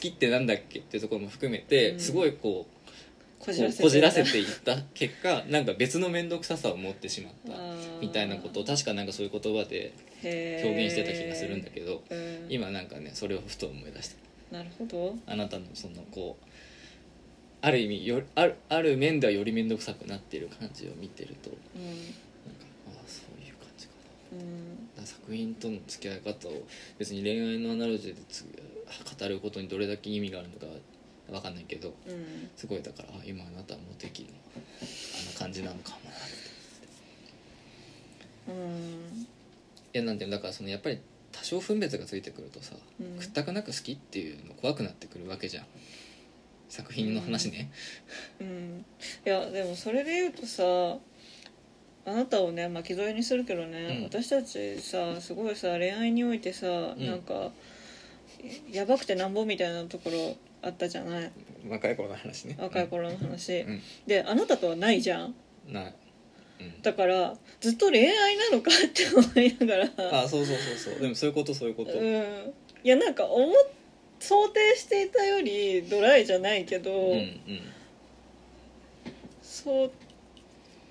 [0.00, 2.00] きってなんだっけっていうところも含めて、うん。
[2.00, 2.90] すごいこう
[3.38, 4.76] ここじらせてうこじらせていった。
[4.94, 7.56] 結果なんか別の面倒くささを持ってしまった
[8.00, 12.46] みたいなことを確かなんかそういう言葉で表現してた気がするんだけど、うん。
[12.48, 14.56] 今なんかねそれをふと思い出した。
[14.56, 15.14] なるほど。
[15.26, 16.44] あなたのそのこう
[17.62, 21.94] ある意味よあるある面ではより面倒くさくなっている感じを見てるとうんなん
[22.54, 23.92] かああそういう感じか
[24.32, 26.66] なうんだから作品との付き合い方を
[26.98, 30.66] 別に恋愛のアナロジーでつ語ることにどれだけ意味があるのか
[31.30, 32.50] わかんないけどうん。
[32.56, 34.32] すごいだからあ今あなたはモテ期のあ
[35.32, 36.12] の感じなのかもなっ
[38.42, 38.50] て。
[38.50, 39.22] うん。
[39.22, 39.26] い
[39.92, 40.98] やなんていうのだからそのやっぱり
[41.30, 43.18] 多少分別がついてくるとさ、うん。
[43.18, 45.64] 屈託なく好きっていうの怖くなってくるわけじゃん。
[46.68, 47.70] 作品の話ね、
[48.40, 48.84] うん。
[49.24, 50.62] いやでもそれで言うとさ
[52.06, 54.04] あなたをね巻き添えにするけどね、うん。
[54.04, 57.06] 私たちさすごいさ恋愛においてさ、ん。
[57.06, 57.50] なんか
[58.70, 61.30] やばくてなんぼみたいなところあったじゃない？
[61.68, 62.56] 若い頃の話ね。
[62.58, 63.80] 若い頃の話、うん。
[64.06, 65.34] であなたとはないじゃん？
[65.68, 65.94] ない、
[66.60, 70.22] うん、だからずっと恋愛なのかって思いながら。
[70.22, 71.00] あそうそうそうそう。
[71.00, 72.54] でもそういうことそういうこと、うん。
[72.82, 73.54] いやなんか思っ
[74.20, 77.40] 想定していたよりドライじゃないけど、うんうん。
[79.42, 79.90] そう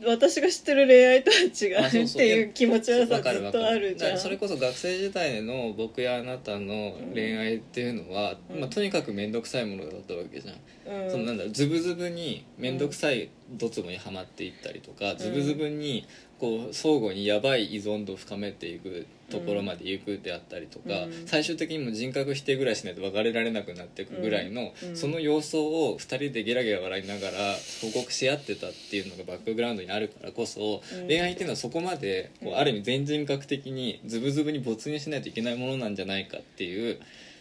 [0.06, 4.18] 私が知ってる恋愛とは違うっていう気持ちはさずっとあるじゃん。
[4.18, 8.60] それこそ学生時代の僕やあなたの恋愛っていうのは、うん。
[8.62, 11.12] まあ、とにかく面倒くさいものだったわけじゃん、うん。
[11.12, 16.08] そのなんだろうズブズブに面倒くさいドツボにはまっていったりとか、ズブズブに
[16.40, 21.28] こう相互にやばい依存度を深めていくところまで行くであったりとか、うん。
[21.28, 24.96] 最終的にもう人格否定ぐらいしないと別れられなくなっていくぐらいの、うん。
[24.96, 27.38] その様相を2人でゲラゲラ笑いながら
[27.82, 31.08] 報告し合ってたっていうのがバックグラウンドにあるからこそ、うん。
[31.08, 37.00] 恋愛っていうのはそこまでこううんある意味全人格的にズブズブに没入しないといけないものなんじゃないかっていう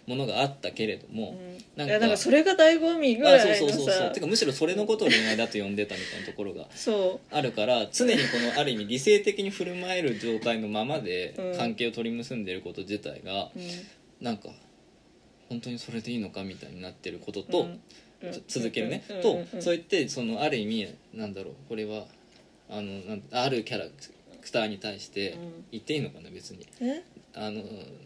[0.09, 1.59] ものがあったけれども、うん。
[1.77, 4.09] なんかなんかそれが醍醐味ぐあらいのそうそうそうそう。
[4.09, 11.59] さてかむしろそれのことを恋愛だと呼んでたみたいなところがそあるから常にこのある意味理性的に振る舞える状態のままでうん。
[11.59, 13.63] 関係を取り結んでいること自体がう、うん。
[14.23, 14.49] なんか
[15.51, 17.69] 本当にそれでいいのかみたいになってることと、
[18.23, 18.33] うん。
[18.33, 19.23] つ続けるね、うん。
[19.23, 22.07] と、そう言ってそのある意味なんだろうこれは
[22.71, 23.85] あのあるキャラ
[24.41, 25.65] クターに対してうん。
[25.73, 26.67] 言っていいのかな別に。
[26.81, 27.03] え？
[27.41, 27.63] あの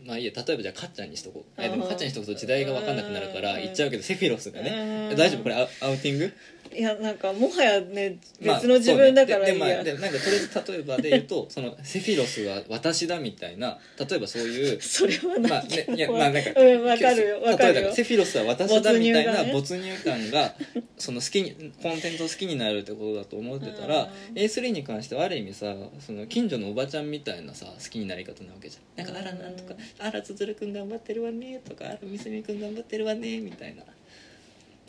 [0.06, 1.62] まあいいや例えばじゃあかっちゃんにしとこう。
[1.62, 3.62] えでもかっちゃんにしとくと時代が分かんなくなるからうん。
[3.62, 5.14] 言っちゃうけどセフィロスがね。
[5.16, 5.42] 大丈夫？
[5.42, 6.32] これアアウティング？
[6.74, 9.84] いやなんかもはやねまあ別の自分だからいいや、そうね。
[9.84, 17.92] ででまあでなんかとりあえず例えばで言うと そのセフィロスは私だみたいな例えばそういうそれはまあね、いやまあなんかうんわかるよわかるよ。
[17.92, 20.54] セフィロスは私だみたいな 没没入感が
[20.98, 29.04] その好きにコンテンツを好きになるってことだと思ってたらうん A3 に関してはある意味さその近所のおばちゃんみたいなさ好きになり方なわけじゃん。
[29.04, 33.84] なんか「あらなんとかあらつづるくん頑張ってるわね」とか「あらみすみくん頑張ってるわね」みたいな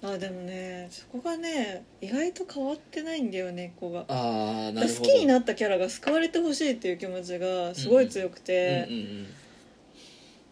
[0.04, 4.06] あでもねそこがね意外と変わってないんだよね子が。
[4.10, 5.00] ああなるほど。
[5.00, 9.28] 好きになったキャラが救われてほしいっていう気持ちがすごい強くて、うんうん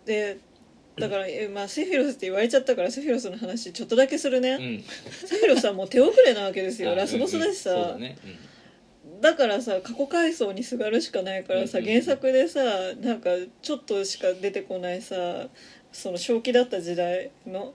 [0.06, 0.40] で
[0.98, 4.64] だから、えまあ、セフィロスって言われちゃったからセフィロスの話ちょっとだけするね、うん。
[4.64, 6.92] うんセフィロスはもう手遅れなわけですよ。
[6.94, 8.18] あラスボスだしさ、うんうんそう
[9.22, 12.62] だからさ過去回想にすがるしかないからさうんうん原作でさ
[13.00, 13.30] なんか
[13.62, 15.48] ちょっとしか出てこないさ
[15.92, 17.74] その正気だった時代のうん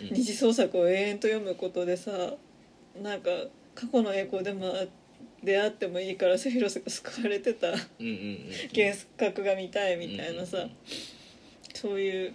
[0.00, 2.10] 二次創作を永遠と読むことでさ
[3.02, 3.30] なんか
[3.74, 4.72] 過去の栄光でも
[5.42, 7.78] 出会ってもいいからセフィロスが救われてた原
[9.18, 10.66] 作が見たいみたいなさ、
[11.74, 12.34] そういう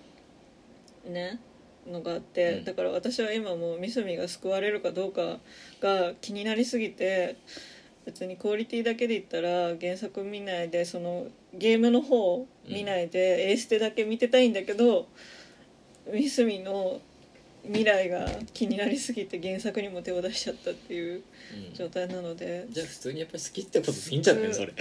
[1.06, 1.40] ね
[1.86, 2.64] のがあって、うん。
[2.64, 5.40] だから私は今もうミスミが救われるかどうか
[5.82, 7.36] が気になりすぎて
[8.06, 15.08] 別にクオリティだけで言ったら原作見ないでそのゲームの方見ないで、エーステだけ見てたいんだけど
[16.12, 17.02] ミスミの
[17.66, 21.24] 未来が気になりすぎて原作にも手を出しちゃったっていう
[21.70, 21.74] うん。
[21.74, 22.66] 状態なので。
[22.70, 24.74] じゃあ普通にやっぱり好きってことでいいんじゃないそれ。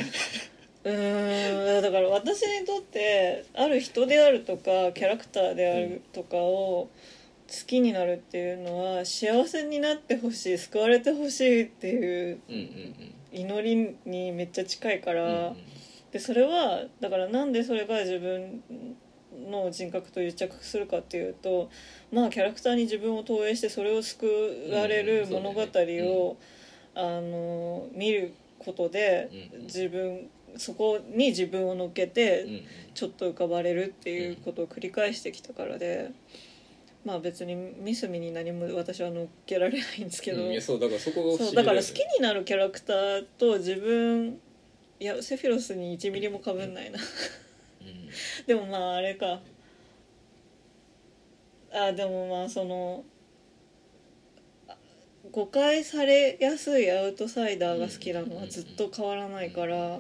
[0.85, 1.83] うーん。
[1.83, 6.91] だから私にとってある人であるとかキャラクターであるとかを
[7.49, 15.57] 好きになるっていうのは幸せになってほしい救われてほしいっていううんうん祈りにめっちゃ近いから、うんうん。
[16.13, 18.63] でそれはだからなんでそれが自分
[19.51, 21.71] の人格と癒着するかっていうと
[22.13, 24.27] まあキャラクターに自分を投影してそれを救
[24.73, 26.37] われる物ね語を、
[26.95, 32.47] あの見ることでうん自分そこに自分を乗っけて
[32.95, 36.11] ちょっと浮かばれるっていうことを繰り返してきたからで
[37.05, 44.39] まあ別にミスミに何も私は乗っけられないんですけど、うんそうだからそこが不思議そうだから好きになるキャラクターと自分
[45.01, 46.99] いやセフィロスに1ミリもかぶんないな。
[46.99, 47.42] うん
[48.47, 49.41] でもまああれか。
[51.75, 53.05] あでもまあその
[54.69, 54.77] あ
[55.31, 59.99] 誤解されやすいアウトサイダーが好きなのはずっと変わらないから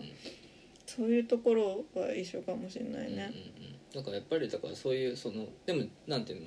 [0.85, 3.33] そういうところは一緒かもしれないね。
[3.95, 6.47] だからやっぱりだからそういうそのでもなんていうの？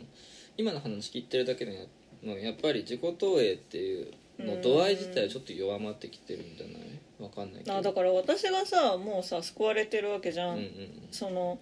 [0.58, 1.88] 今の話聞いてるだけで
[2.24, 6.76] のやっぱり自己投影っていうの度合い自体はちょっと弱まってきてるんじゃない？
[7.20, 7.78] わかんないけど。
[7.78, 11.60] あだから私がさもうさ救われてるわけじゃん、うんうんその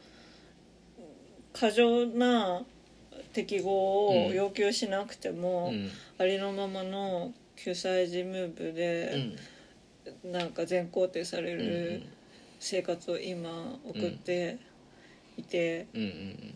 [1.54, 2.64] 過剰な
[3.34, 5.90] 適合を要求しなくても、うん。
[6.18, 9.36] ありのままの救済時ムーブうで、
[10.26, 10.32] ん。
[10.32, 12.04] なんか全肯定されうんうんる
[12.60, 14.58] 生活を今送って
[15.38, 16.54] いて、うんうん。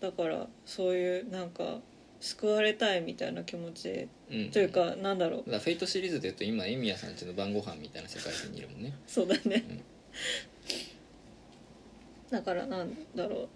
[0.00, 1.80] だからそういうなんか
[2.20, 4.50] 救われたいみたいな気持ちうんうん。
[4.50, 5.38] というかなんだろう。
[5.40, 8.92] だからフェイトシリーズでいうと今エミヤさんちの晩ご飯みたいな世界線にいるもんね。
[9.06, 9.82] そうだね、うん。
[12.30, 13.48] だからなんだろ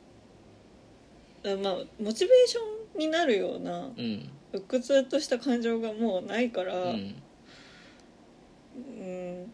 [1.45, 1.53] う。
[1.53, 2.61] あまあモチベーショ
[2.97, 4.31] ンになるようなうん。
[4.53, 7.15] 鬱屈とした感情がもうないから、うん。
[8.75, 9.53] うん、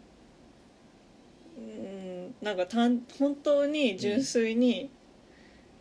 [1.56, 4.90] うん、なんか単本当に純粋に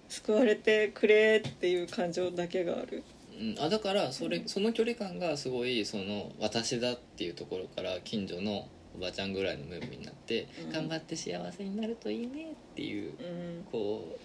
[0.08, 3.04] 救われてくれっていう感情だけがある、
[3.40, 8.68] うん、あだからそれその距離感がすごいその私だっていうところから近所の
[8.98, 10.72] おばちゃんぐらいのムーブになって、うん。
[10.72, 13.64] 頑張って幸せになるといいねっていううん。
[13.72, 14.20] こう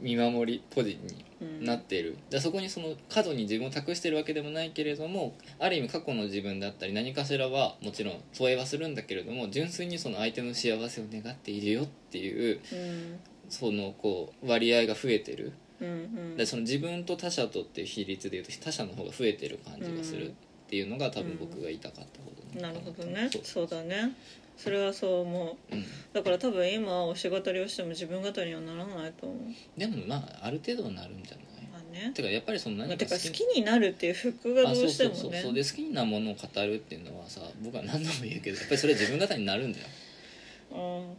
[0.00, 13.20] 見守りポジにうん、なっている、でそこにその過度に自分を託してるわけでもないけれどもある意味過去の自分だったり何かしらはもちろん投影はするんだけれども純粋にその相手の幸せを願っているよっていううん。
[13.48, 15.92] そのこう割合が増えてるうんう
[16.34, 16.36] ん。
[16.36, 20.32] でその自分と他者とっていう比率でいうと他者の方が増えてる感じがするっ
[20.68, 23.30] ていうのが多分僕が言いたかったことなるほどね。
[23.42, 23.68] そう。
[23.68, 24.12] だね。
[24.56, 25.74] それはそう思う。
[25.74, 29.78] うん、だから多分今推し語りをしても自分語りにはならないと思う。
[29.78, 31.44] でもまあある程度はなるんじゃない？
[31.72, 32.10] まあね。
[32.12, 35.22] てかやっぱりその何てかか好きになるっていうフックがどうしてもあそう。
[35.22, 35.42] そうそうね。
[35.42, 35.54] そう。
[35.54, 40.07] で好きなものを語るっていうのはさ僕は何度も言うけどやっぱりそれは自分語りになるんだようん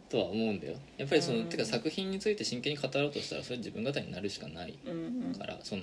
[0.08, 0.76] とは思うんだよ。
[0.96, 1.44] やっぱりその、うん。
[1.46, 5.34] てか作品について真剣に語ろうとしたらそれ自分語りになるしかないうんうん。
[5.34, 5.82] からその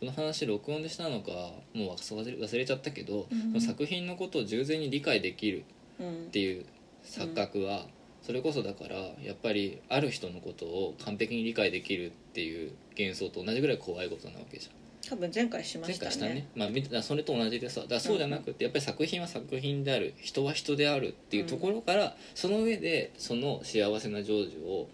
[0.00, 1.30] この話録音でしたのか
[1.72, 5.64] もう忘れ忘れちゃったけど、うんその作品のことを従前に理解できる
[6.00, 6.66] うんっていう
[7.04, 7.86] 錯覚は、
[8.22, 14.70] それこそだからやっぱりある人のことを完璧に理解できるっていう幻想と同じぐらい怖いことなわけじ
[15.08, 16.10] 多分前回しま前したね。
[16.10, 24.88] 回したね、まあ、それと同じでさだそうじゃなくてやっぱり作品は作品である人は人であるっていうところから、その上でその幸せな成就を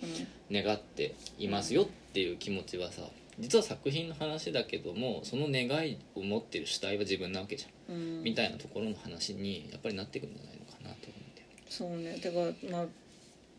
[0.50, 3.02] 願っていますよっていう気持ちはさ
[3.38, 11.64] 実は作品の話だけどもその願いを持ってる主体は自分なわけじゃん、うん、うんみたいなところの話にやっぱりなってくるんじゃないのかなと思うんだよね。
[11.68, 12.18] そうね。
[12.20, 12.86] てかまあ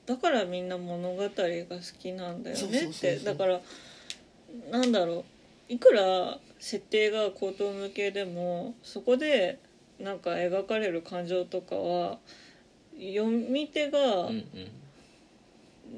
[0.05, 3.17] だからみんな物語が好きなんだよねって。
[3.17, 3.61] だから
[4.69, 5.25] なんだろう
[5.72, 9.59] いくら設定が高等向けでもそこで
[9.99, 12.19] なんか描かれる感情とかは
[12.95, 14.45] 読み手がうんうん。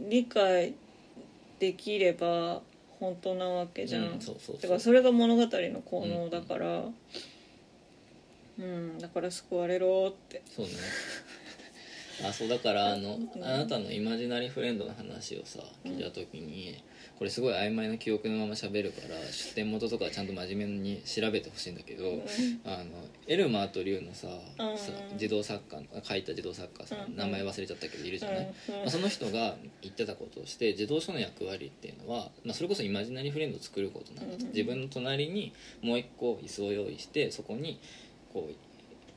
[0.09, 0.74] 理解
[1.59, 2.61] できれば
[2.99, 6.86] 本当なわけじゃん、だからそれが物語の効能だから。
[8.57, 10.41] うん、だから救われろって。
[10.49, 10.71] そうね。
[12.28, 16.82] あそうだからあの あなたのイマジナリーフレンドの話をさ聞いた時に
[17.24, 22.21] これすごい曖昧な記憶のまま喋るから出典元とかはちゃんと真面目に調べてほしいんだけど
[22.65, 22.86] あの
[23.28, 24.78] エルマーとリュウのさうん。
[24.78, 27.15] さ自動作家書いた自動作家さうん。
[27.15, 28.76] 名前忘れちゃったけどいるじゃない、うん。
[28.76, 34.43] まあ、その人が言ってたことをして自動書の役割っていうのは、まあ、それこそイマジナリーフレンドを作ることなんだと。
[34.43, 34.49] うん。
[34.49, 37.80] 自分の隣にもう一個椅子を用意してそこに
[38.34, 38.53] こう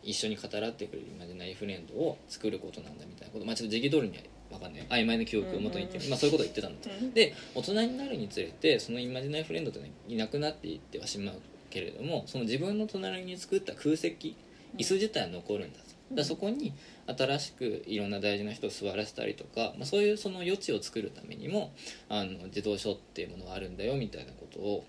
[0.04, 3.44] 一緒に語らってくれるイマジナリーフレンドを作ることなんだみたいなこと。
[3.44, 4.16] まあちょっと時期通りに
[4.50, 6.90] は分かんない曖昧な記憶を元に言って、うんうんまあ、そういうことを言ってたんだと。
[6.90, 7.12] うん。
[7.12, 11.34] で大人になるにつれてそのイマジナリーフレンドってのはいなくなっていってはしまう
[11.70, 14.36] けれどもその自分の隣に作った空席
[14.76, 15.86] 椅子自体は残るんだと。
[16.14, 16.72] だそこに
[17.06, 21.72] 新しくいろんな大事な人を座らせたりとか、まあ、そういうその余地を作るためにも
[22.08, 24.84] あの自動書っていうものはあるんだよみたいなことを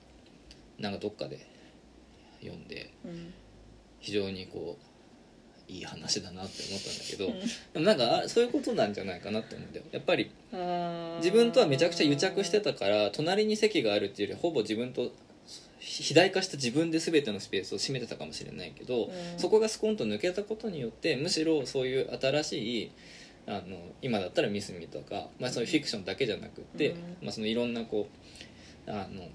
[0.78, 1.48] なんかどっかで
[2.42, 3.34] 読んでうん。
[4.00, 4.87] 非常にこう
[5.68, 7.40] いい話だなって思ったんだけど、うん。
[7.40, 9.86] でもなんかあそういうことなんじゃないかなって思うんだよ。
[9.92, 10.32] やっぱり
[11.18, 15.12] 自分とはめちゃくちゃ癒着してたから隣に席があるっていうよりほぼ自分と
[15.80, 19.12] 肥大化した自分で全てのスペースを占めてたかもしれないけど、うん。
[19.38, 22.92] そこがスコンと抜けたことによってむしろそういう新しい
[23.46, 26.98] あの今だったらミスミとか、まあ、そういうフィクションだけじゃなくって、うん。
[27.24, 28.08] まあ、そのいろんなこ
[28.88, 29.28] うあの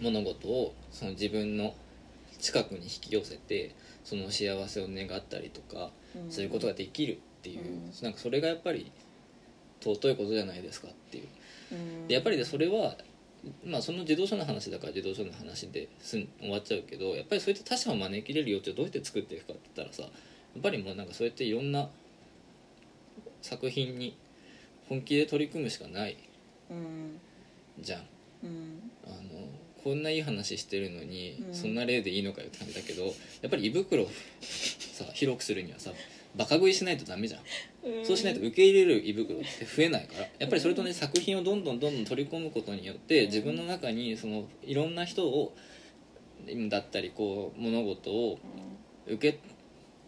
[0.00, 1.74] 物事をその自分の
[2.42, 3.74] 近くに引き寄せて
[4.04, 6.30] その幸せを願ったりとか、うん。
[6.30, 7.92] そういうことができるっていう、うん。
[8.02, 8.90] なんかそれがやっぱり
[9.80, 11.28] 尊いことじゃないですかっていう。
[12.08, 12.96] やっぱりでそれは、
[13.64, 20.08] まあ、その自動車の話だから自動車の話ですん終わっちゃうけどやっぱりそういった他者を招き入れる余地をどうやって作っていくかって言ったらさや
[20.58, 21.88] っぱりもうなんかそうやっていろんな
[23.40, 24.16] 作品に
[24.88, 26.18] 本気で取り組むしかない
[26.70, 27.18] うん。
[27.80, 28.02] じゃん。
[28.44, 28.90] うん。
[29.06, 29.48] あの
[29.82, 31.54] こんないい話してるのに、うん。
[31.54, 33.10] そんな例でいいのかよって感じだけどや
[33.48, 34.10] っぱり胃袋を
[34.40, 35.92] さ広くするにはさ
[36.34, 37.42] バカ食いしないとダメじゃん。
[38.04, 40.28] そうしないと受け入れる胃袋って増えないから。
[40.38, 45.54] やっぱりそれとね作品をどんどんどんどん取り込むことによって自分の中にそのいろんな人を
[46.68, 48.38] だったりこう物事を
[49.06, 49.38] 受け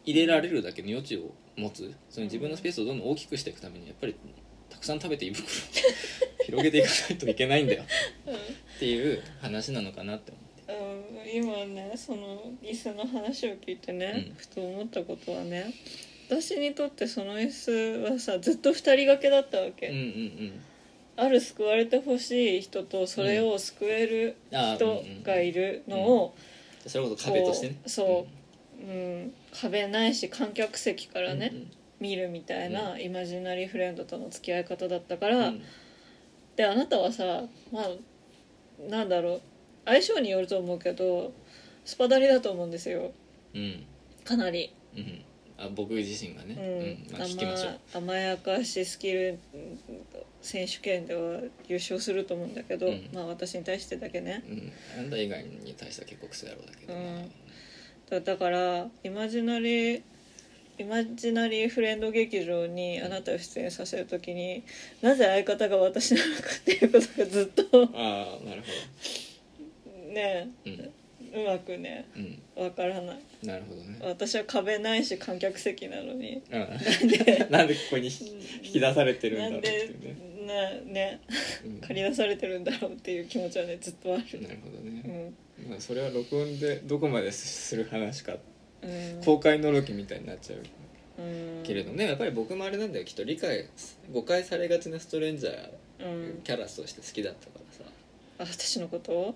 [0.04, 1.92] 入れられるだけの余地を持つ。
[2.08, 4.14] その自分のスペースをどんどん大きくしていくためにやっぱり
[4.70, 5.50] たくさん食べて胃袋を
[6.46, 7.84] 広げていかないといけないんだよ
[8.76, 10.54] っていう話なのかなって思って。
[10.72, 11.04] うん
[11.36, 14.34] 今ねその椅子の話を聞いてね、うん。
[14.36, 15.72] ふと思ったことはね
[16.28, 20.60] 私にとってその椅子はさずっと二人掛けだったわけ、うんうんうん。
[21.16, 26.34] ある救われてほしい人とそれを救える人がいるのを、
[26.86, 27.76] それこそ壁としてね。
[27.86, 28.26] そ
[28.80, 31.70] う、うん、壁ないし観客席からね、うん
[32.00, 35.38] 見るみたいな、イマジナリーフレンドとの付き合い方だったかうん。
[35.38, 35.52] ら、
[36.56, 37.88] であなたはさまあ
[38.78, 39.40] なんだろう。
[39.84, 41.32] 相性によると思うけど
[41.84, 43.12] スパダリだと思うんですよ。
[43.54, 43.84] うん。
[44.24, 45.24] かなり、うん。
[45.56, 46.54] あ僕自身がね、
[47.10, 47.18] うん。
[47.18, 47.78] まあ、聞きましょう。
[47.92, 49.38] 甘甘やかしスキル
[50.40, 53.08] 選手権では優勝すると思うんだけど、うん。
[53.12, 54.42] まあ私に対してだけね。
[54.48, 57.30] うん、あなた以外に対しては結構クソ野郎だけど、うん。
[58.10, 60.02] だだからイマジナリー
[60.78, 64.64] イマジナリーフレンド劇場にあなたを出演させる時に
[65.02, 68.62] なぜ相方が私なのかっていうことがずっとああなる
[70.12, 71.04] ねほど。
[71.34, 72.22] うまくねうん。
[72.22, 73.18] うんわからない。
[73.44, 73.98] なるほどね。
[74.00, 76.40] 私は壁ないし観客席なのに。
[76.50, 76.68] うん
[77.50, 80.14] なんでここに引き出されてるんだろうってなんでいう
[80.46, 80.46] ね。
[80.46, 81.20] なね
[81.64, 81.80] うん。
[81.80, 84.42] 借り出されてるんだろうっていう気持ちはねずっとある。
[84.42, 84.90] なるほどうね、
[85.66, 85.70] ん。
[85.70, 88.38] まあ、それは録音でどこまでする話かうん
[89.24, 90.60] 公開のろきみたいになっちゃう。
[91.18, 91.62] うん。
[91.62, 93.04] けれどねやっぱり僕もあれなんだよ。
[93.04, 93.68] きっと理解
[94.12, 95.70] 誤解されがちなストレンジャー
[96.00, 96.42] うん。
[96.42, 97.90] キャラとして好きだったからさ。
[98.38, 99.34] あ私のこと？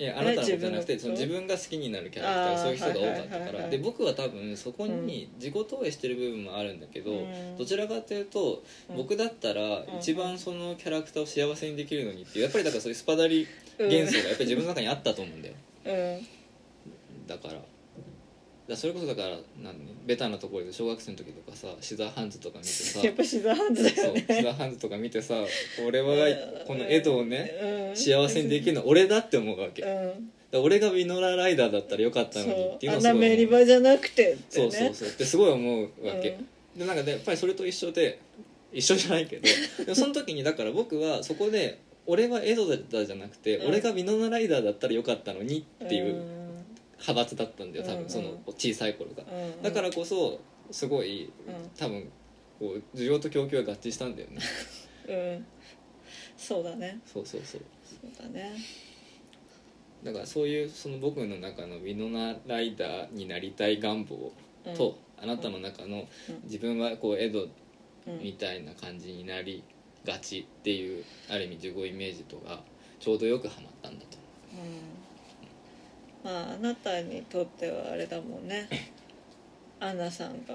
[0.00, 3.68] いやあなたのことじゃなくてその自分が好きになるキャラクターそういう人が多かったから。
[3.68, 7.56] で僕は多分そこに自己投影してる部分もあるんだけど、うん。
[7.58, 8.96] どちらかというと、うん。
[8.96, 9.98] 僕だったらうん。
[9.98, 13.48] 一番そのキャラクターを幸せにできるのにっていうやっぱりだからそういうスパダリ
[13.80, 17.26] 幻想がやっぱり自分の中にあったと思うんだよ、ううん。
[17.26, 17.54] だから
[18.68, 19.28] だそれこそだから
[19.62, 24.26] なん、ね、ベタなところで小学生の時とかさシザーハンズとか見てさ やっぱシザーハンズだよね。
[24.28, 25.42] シザーハンズとか見てさ
[25.86, 26.14] 俺は
[26.66, 27.96] このエドをねうん。
[27.96, 29.82] 幸せにできるのは俺だって思うわけ。
[29.82, 30.30] うん。
[30.50, 34.42] ら俺がウィノラライダーだったらよかったのにっていうのそうあんなをすごい思うメリバじゃなくてってね。
[34.48, 35.08] そうそうそう。
[35.08, 36.32] ってすごい思うわけ、う
[36.76, 36.78] ん。
[36.78, 38.18] でなんかねやっぱりそれと一緒で
[38.70, 39.42] 一緒じゃないけど
[39.82, 43.68] でもその時にだから僕はそこで俺はエドだじゃなくて、うん。
[43.68, 46.37] 俺がウィノナライダーだったらよかったのにっていううん
[46.98, 47.98] 派閥だったんだよ多うん。
[48.02, 49.22] 分その小さい頃が。
[49.22, 50.40] うんだからこそ
[50.70, 51.70] すごいうん。
[51.76, 52.10] 多分
[52.58, 54.38] こう需要と供給が合致したんだよね。
[55.08, 55.46] うん。
[56.36, 57.00] そうだね。
[57.06, 57.60] そうそうそう。
[57.84, 58.56] そうだね。
[60.04, 64.32] だからそういうその僕の中のウィノナライダーになりたい願望
[64.66, 64.74] うん。
[64.76, 66.40] と、あなたの中のうん。
[66.44, 67.48] 自分はこうエド
[68.06, 68.22] うん。
[68.22, 69.62] みたいな感じになり
[70.04, 72.62] がちっていうある意味自己イメージとか
[73.00, 74.16] ちょうどよくはまったんだと
[74.52, 74.97] うん
[76.28, 78.68] まああなたにとってはあれだもんね。
[79.80, 80.54] アンナさんが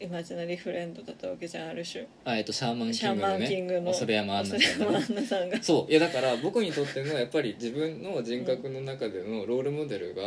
[0.00, 2.06] イマジナリーフレンドだったわけじゃんある種。
[2.24, 3.86] あえっとシャーマンシャーマンキングの。
[3.90, 5.90] 恐山アンナさんがね恐山アンナさんがそう。
[5.90, 10.22] いやだから僕にとってのやっぱり自分の人格の中でのロールモデルが、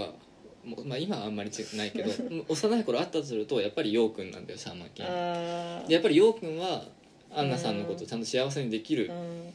[0.65, 2.11] もうまあ、今はあんまりちないけど
[2.49, 5.11] 幼い頃あったとするとやっぱりヨウくんなんだよシャーマンキング。
[5.11, 6.85] あでやっぱりヨウくんは
[7.29, 9.11] アンナさんのことをちゃんと幸せにできるうん。
[9.11, 9.53] うん。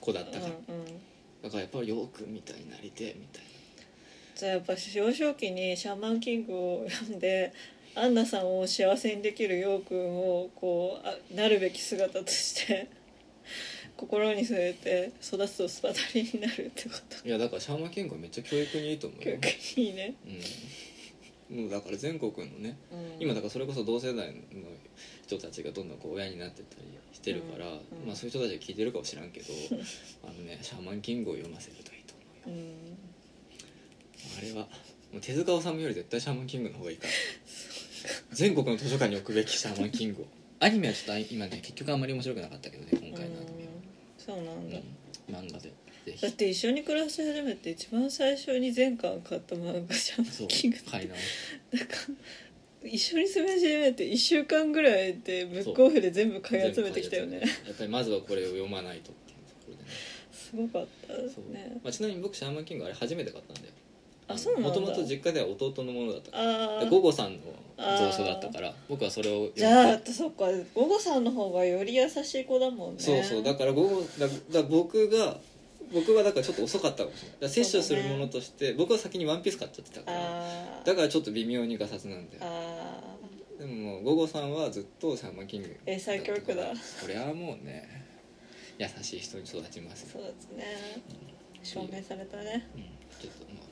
[0.00, 0.84] 子だったから、うん
[1.42, 3.51] だからやっぱりヨウくんみたいになりてえみたい
[4.42, 7.52] じゃあやっぱ幼少期に「シャーマンキング」を読んで
[7.94, 12.88] アンナさんを幸せにできるヨウくんをこうあなるべき姿として
[13.96, 17.18] 心に据えて育つとスパダリになるってこと。
[17.18, 19.36] ないやだからシャーマンキングはめっちゃ教育にいいと思うよ。
[19.36, 20.14] 逆、にいいね、
[21.48, 24.42] うん、もうだから全国のねうん、今だからそれこそ同世代の
[25.24, 27.72] 人たちがどんどんこう親になってったりしてるから、うん。
[27.74, 28.06] うん。
[28.08, 29.54] まあ、そういう人たちが聞いてるかもしらんけど
[30.26, 32.14] あのねシャーマンキングを読ませるといいと
[32.48, 32.64] 思うよ。
[32.66, 33.11] うん
[34.38, 34.66] あれは
[35.12, 37.12] もう手塚治虫より絶対シャーマンキングの方がいいから。
[38.32, 40.26] 全国の図書館に置くべきシャーマンキングを。
[40.60, 43.70] アニメはちょっと今ね結局あんまり面白くなかったけどね今回のアニメは、
[44.16, 44.78] そうなんだ、
[45.28, 45.72] うん、漫画で。
[46.04, 51.20] ぜだっひて一緒に暮らし始めて一番最初に全巻買った漫画シャーマンキング買い直し
[51.72, 51.94] なんか
[52.84, 57.38] 一緒に住み始めて1週間ぐらいでブックオフで全部買い集めてきたよね。
[57.38, 59.88] やっぱりまずはこれを読まないとっていうところでね。
[60.32, 61.52] すごかったですそう。
[61.52, 63.74] ねまあ、ちなみに僕シャーマンキングあれ初めて買ったんだよ
[64.32, 64.68] あそうなんだ。
[64.68, 66.44] もともと実家では弟のものだったから。
[66.44, 67.40] ああで午後さんの
[67.76, 70.44] 蔵書だったから僕はそれをじゃあそっか。
[70.74, 73.00] 午後さんの方がより優しい子だもんね。
[73.00, 73.42] そうそう。
[73.42, 75.38] だから午後だだ僕が
[75.92, 77.32] 僕はだからちょっと遅かったかもしれない。
[77.32, 80.18] だから摂取するものとして、僕は先にワンピース買っちゃってたから。
[80.18, 80.86] あー。
[80.86, 82.42] だからちょっと微妙にガサツなんだよ。
[82.42, 83.00] あ
[83.58, 86.74] でももう午後さんはずっとシャーマンキング英才教育だ。
[86.74, 88.06] そりゃもうね
[88.78, 90.64] 優しい人に育ちますそうですね。
[91.62, 92.66] 証明されたね。
[92.74, 92.82] うん、
[93.20, 93.60] ちょっとま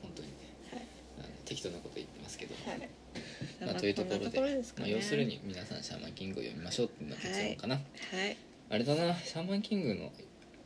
[1.51, 2.89] 適当なこと言ってますけど、はい。
[3.59, 8.37] まあ、というところでこんなところですかまあ、ね要するに皆さんシャーマンキングを読みましょうっていうのが結論かな、はい。
[8.69, 10.11] あれだなシャーマンキングの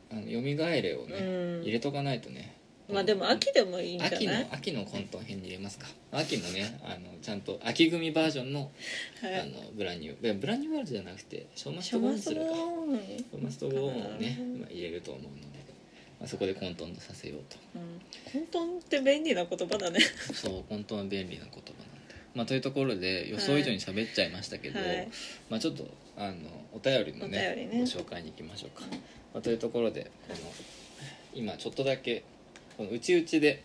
[0.08, 1.22] あの読み返れをね、う
[1.58, 1.62] ん。
[1.62, 2.54] 入れとかないとね。
[2.88, 4.16] まあでも秋でもいいんじゃない？
[4.16, 5.88] 秋の秋の混沌編に入れますか。
[6.12, 8.70] 秋もねあのちゃんと秋組バージョンの,、
[9.20, 9.40] はい。
[9.40, 10.38] あのブランニュー。
[10.38, 12.46] ブランニューワールドじゃなくてショーマスシトボーンするか。
[12.46, 15.55] ショーマストボーンをね、まあ、入れると思うので、
[16.18, 17.56] まあ、そこで混沌とさせようと。
[17.74, 18.46] うん。
[18.50, 20.00] 混沌って便利な言葉だね。
[20.32, 21.62] そう本当は便利な言葉なん
[22.08, 25.08] で、まあ、というところで予想以上に喋っちゃいましたけど、はい。
[25.50, 25.86] まあ、ちょっと
[26.16, 26.34] あの
[26.72, 27.70] お便りのねね。
[27.72, 28.86] ご紹介に行きましょうか、
[29.34, 30.36] まあ、というところでこの
[31.34, 32.24] 今ちょっとだけ
[32.76, 33.62] この内々で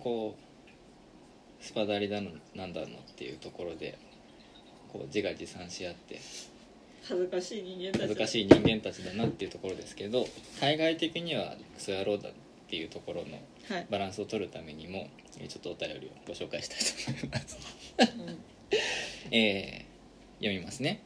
[0.00, 3.98] こうスパダリだのなんだのっていうところで
[4.92, 6.20] こう自画自賛し合って
[7.08, 10.26] 恥ずかしい人間たち恥ずかしい人間たちだなっていうところですけど
[10.60, 12.32] 対外的にはクソ野郎だっ
[12.68, 17.58] ていうところのはい、バランスを取るためにもえーちょっとお便りをご紹介したいと思います、
[18.18, 18.38] うん。
[19.32, 19.94] えー
[20.40, 21.00] 読みますね、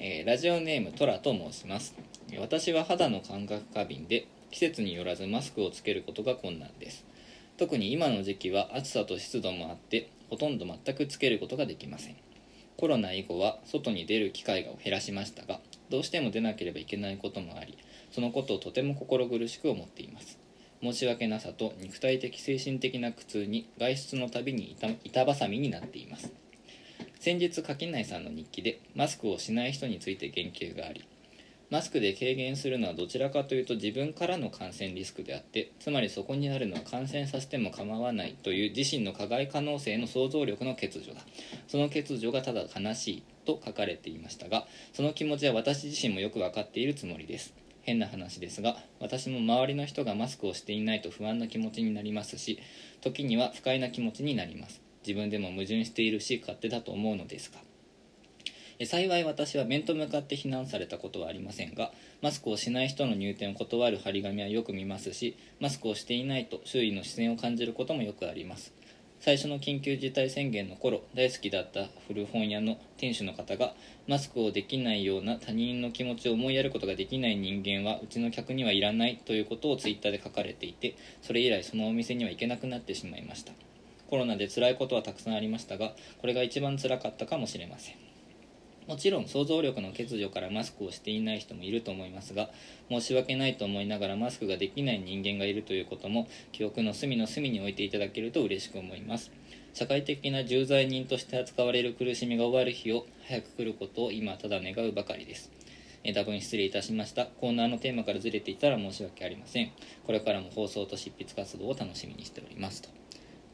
[0.00, 1.94] えーラジオネームトラと申します。
[2.38, 7.04] 私は肌の感覚過敏で季節によらずマスクをつけることが困難です。
[7.60, 12.16] 特に今の時期は暑さと湿度もあってほとんど全くつけることができません
[12.80, 15.60] コロナ以後は外に出る機会を減らしましたが
[15.90, 17.76] どうしても出なければいけないこともあり
[18.10, 20.38] そのことをとても心苦しく思っています。
[20.82, 24.74] 申し訳なさと肉体的精神的な苦痛に外出のたびに
[25.04, 26.32] 板挟みになっています。
[27.20, 31.04] 先日垣内さんの日記でマスクをしない人について言及があり
[31.70, 41.20] マスクで軽減するのはどちらかというと自分からの感染リスクであってつまりそこにあるのは感染させても構わないという自身の加害可能性の想像力の欠如だ。
[41.68, 47.54] その欠如がただ悲しいと書かれていましたがその気持ちは私自身もよく分かっているつもりです。
[47.82, 52.58] 変な話ですが私も周りの人がマスクをしていないと不安な気持ちになりますし
[53.00, 54.82] 時には不快な気持ちになります。
[55.06, 57.69] 自分でも矛盾しているし勝手だと思うのですが
[58.86, 68.72] 幸い私は面と向かって非難されたことはありませんがマスクをしない人の入店を断る張り紙はよく見ますしマスクをしていないと周囲の視線を感じることもよくあります。
[69.20, 73.74] 最初の緊急事態宣言の頃大好きだった古本屋の店主の方が
[74.08, 83.52] マスクをできないような他人の気持ちを思いやることができない人間はうちの客にはいらないということをツイッターで書かれていてそれ以来そのお店には行けなくなってしまいました。
[84.08, 88.09] コロナで辛いことはたくさんありましたがこれが一番辛かったかもしれません。
[88.90, 92.50] もちろん想像力の欠如からマスクをしていない人もいると思いますが
[92.88, 99.30] 申し訳ないと思いながらマスクができない人間がいるということも記憶の隅の隅に置いていただけると嬉しく思います。
[99.74, 105.52] 社会的な重罪人として扱われる苦しみが終わる日を早く来ることを今ただ願うばかりです。
[106.02, 107.26] え多分失礼いたしました。
[107.26, 109.70] コーナーのテーマからずれていたら申し訳ありません。
[110.04, 112.82] これからも放送と執筆活動を楽しみにしております。
[112.82, 112.88] と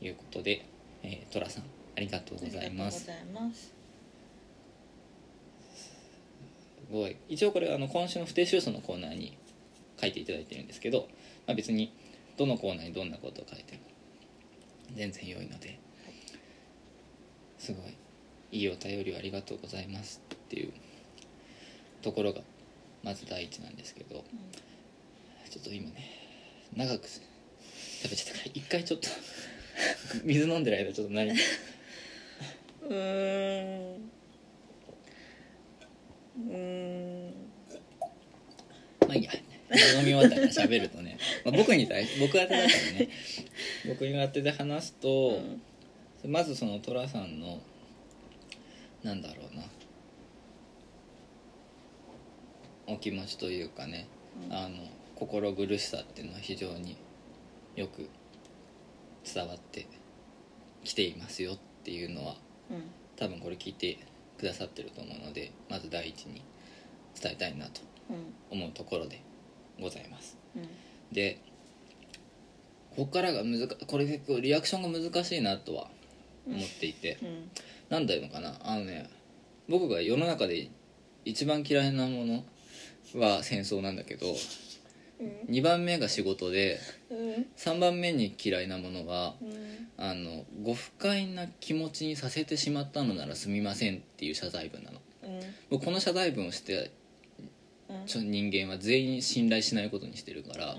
[0.01, 0.65] いうことで、
[1.03, 1.65] えー、トラさん
[1.95, 3.51] ありがとうございますありがとう
[6.91, 7.13] ござい。
[7.13, 9.37] ますすごい一応これあの今週の不定収集のコーナーに
[10.01, 11.09] 書いていただいてるんですけど、
[11.47, 11.93] まあ、別に
[12.37, 13.81] どのコーナーにどんなことを書いても
[14.95, 15.79] 全然良いので
[17.59, 17.97] すごい
[18.53, 20.73] いいお便りをありがとうございますっていう
[22.03, 22.41] ところが
[23.03, 24.25] まず第一なんですけど
[25.51, 25.95] ちょっと今ね
[26.75, 29.09] 長く食べちゃったから一回ちょっと
[30.25, 34.11] 水飲んでる間ちょっと何 うーん
[36.37, 37.35] うーん。
[39.01, 39.33] まあいいや。
[39.71, 43.09] 飲み終わったから喋るとね、 まあ、僕に対し僕宛てだからね。
[43.89, 45.41] 僕に宛てで話すと、
[46.25, 47.61] まずその寅さんの
[49.03, 49.65] なんだろうな。
[52.89, 54.07] お気持ちというかね、
[54.49, 54.53] うん。
[54.53, 54.77] あの
[55.17, 56.97] 心苦しさっていうのは非常に
[57.75, 58.09] よく
[59.25, 59.87] 伝わって
[60.85, 62.37] きていますよっていうのは
[62.71, 62.83] うん。
[63.17, 63.99] 多分これ聞いて
[64.39, 66.43] くださってると思うのでまず第一に
[67.21, 67.81] 伝えたいなと
[68.11, 68.59] うん。
[68.59, 69.21] 思うところで
[69.81, 70.39] ございます。
[70.55, 70.69] うん。
[71.13, 71.41] で
[72.91, 75.89] ここからが難これ結構リアクションが難しいなとは
[76.47, 77.51] 思っていて、うん。
[77.89, 79.09] なんだいうのかなあのね
[79.69, 80.69] 僕が世の中で
[81.25, 82.45] 一番嫌いなもの
[83.15, 84.27] は戦争なんだけど
[85.21, 85.55] うん。
[85.55, 87.47] 2番目が仕事でうん。
[87.57, 89.89] 3番目に嫌いなものはうん。
[89.99, 95.01] あのご不快な気持ちにさせてしまったのならすみませんっていう謝罪文なの。
[95.25, 95.41] うん。
[95.71, 96.91] 僕この謝罪文をして
[97.89, 98.07] うん。
[98.07, 100.77] ちょ人間は全員信頼しないことにしてるから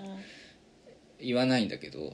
[1.20, 2.14] 言わないんだけどだか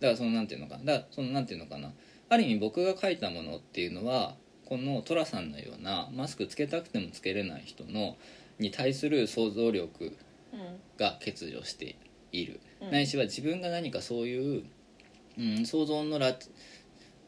[0.00, 1.92] らそのなんていうのかなだからそのなんていうのかな。
[2.30, 8.16] ある意味僕が書いたものっていうのはこの寅さんのようなマスクつけたくてもつけれない人の
[8.60, 10.16] に対する想像力
[10.98, 11.96] が欠如して
[12.32, 12.90] いる、うん。
[12.90, 14.64] ないしは自分が何かそういう、
[15.38, 16.34] うん、想像のら、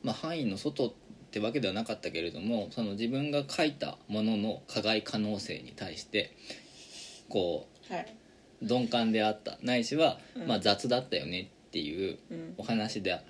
[0.02, 0.92] まあ、範囲の外っ
[1.30, 6.36] てわけではなかったけれどもその自分が書いたものの加害可能性に対して
[7.28, 8.16] こはい。
[8.60, 9.58] う鈍感であった。
[9.62, 10.46] ないしは、うん。
[10.46, 12.54] まあ、雑だったよねっていううん。
[12.58, 13.22] お話であ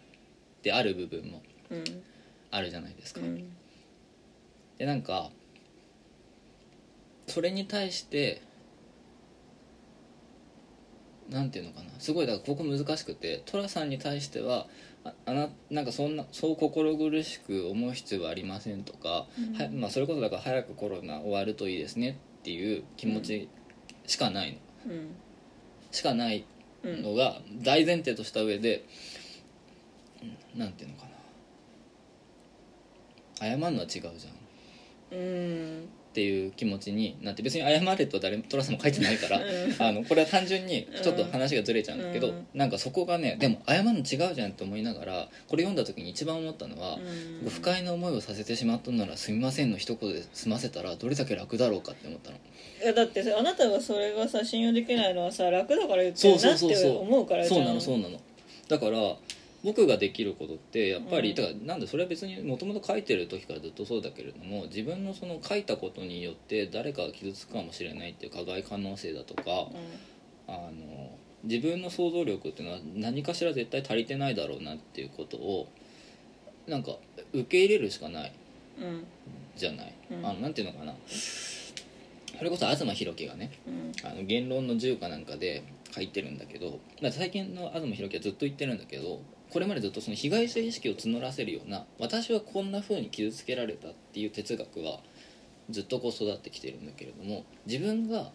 [0.63, 1.85] である部分もうん。
[2.51, 3.21] あるじゃないですか。
[3.21, 3.51] うん。
[4.79, 5.31] でなんか
[7.29, 8.43] それに対して
[11.33, 11.87] なんていうのかな。
[11.99, 14.67] すごいだからここ難しくて寅さんに対しては
[15.05, 19.55] ああななんかそんなそう心苦しく思う必要はありませんとか、うん。
[19.55, 23.49] はまあ、それこそだから早くコロナ終わるといいですねっていう気持ち
[24.07, 25.09] しかないの、うん。
[25.91, 26.45] しかない
[26.83, 28.85] うんのが大前提とした上で
[30.55, 31.13] うんなんていうのかな。
[33.49, 35.19] 謝るのは違うじゃん。
[35.19, 39.43] うんっていう気持ちになって別に謝れと誰も寅さんも書いてないからうん。
[39.79, 42.47] あのこれは単純にちょっと話がずれちゃうんだけど、うん。
[42.53, 47.45] なんかそこがねでも謝るの違うじゃんって思いながらこれ読んだ時に一番思ったのは、うん。
[47.45, 52.37] ご不快な思いをさせてしまったなら「すみません」の一言で済ませたらどれだけ楽だろうかって思ったの。
[52.83, 58.21] いやだってさあなたがそれがさ信用できないのはさ楽だから言ってるなって思うからじゃんそうなのそうなの
[58.69, 59.17] だから
[59.65, 61.37] 僕ができることってやっぱり、うん。
[61.37, 69.43] だからなんでそれは別にもともと書いてる時からずっとそうだけれども自分のその書いたことによって誰かが傷つくかもしれないっていう加害可能性だとか、
[70.49, 71.11] あの
[71.45, 75.69] 自分の想像力っていうのは何かしら絶対足りてないだろうなっていうことを
[76.67, 76.93] なんか
[77.33, 78.33] 受け入れるしかない
[78.79, 78.87] うん。
[78.87, 79.05] うん
[79.55, 80.27] じゃない、うん。
[80.27, 80.95] あのなんていうのかな。
[81.07, 83.93] それこそ東博樹がねうん。
[84.03, 85.63] あの言論の自由かなんかで
[85.95, 89.21] 書いてるんだけどまあ最近の東博樹はずっと言ってるんだけど
[89.53, 95.01] これまでずっとその被害者意識を募らせるような私はこんな風に傷つけられたっていう哲学は
[95.69, 98.31] ずっとこう育ってきてるんだけれども自分が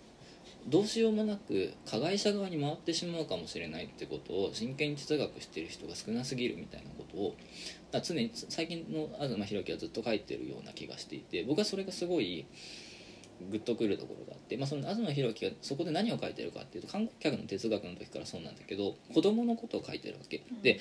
[0.67, 7.35] どうしようもなく加害者側に回ってしまうかもしれないってことを真剣に哲学してる人が少なすぎるみたいなことを
[8.03, 12.45] 常に最近の東博樹はずっと書いてるような気がしていて僕はそれがすごい
[13.49, 20.61] グッとくるところがあって、まあ、その東博樹がそこで何を書いてるかっていうと観光客の哲学の時からそうなんだけど子供のことを書いてるわけ、うん。
[20.61, 20.79] で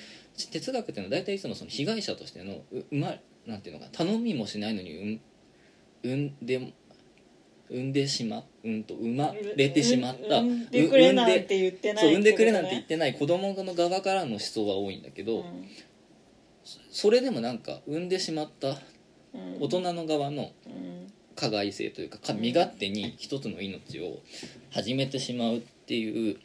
[0.51, 5.21] 哲学っていうのは大体いつもその被害者としてのううまなんていうのかな頼みもしないのにうん
[6.03, 6.73] 産んで
[7.69, 15.69] 産んでしまうんと生まれてしまった産んでくれなんて言ってないそう産んでくれなんて言っっててない子供の側からの思想は多いんだけど、ことね
[16.91, 18.69] それでもなんか産んでしまった
[19.33, 19.57] うん。
[19.59, 21.06] 大人の側のうん
[21.37, 24.19] 加害性というかか身勝手に一つの命を
[24.71, 26.37] 始めてしまうっていう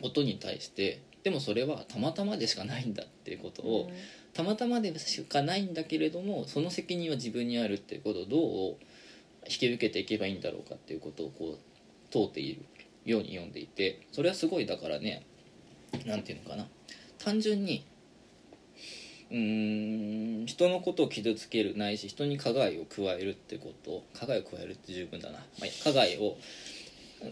[0.00, 3.90] ことに対してでもそれはたまたまでしかないんだっていうことを、
[4.32, 8.76] たまたまでしかないんだけれどもその責任は自分にあるっていうことをどう
[9.46, 11.58] 引き受けていけばいいんだろうかっていうことをこう
[12.10, 12.64] 問うている
[13.04, 15.26] ように読んでいてそれはすごいだからね
[16.06, 16.66] なんていうのかな。
[17.18, 17.84] 単純に
[19.30, 20.46] うーん。
[20.46, 24.02] 人のことを傷つけるないし人に加害を加えるってこと。
[24.18, 26.36] 加害を加えるって十分だな、まあ、加害を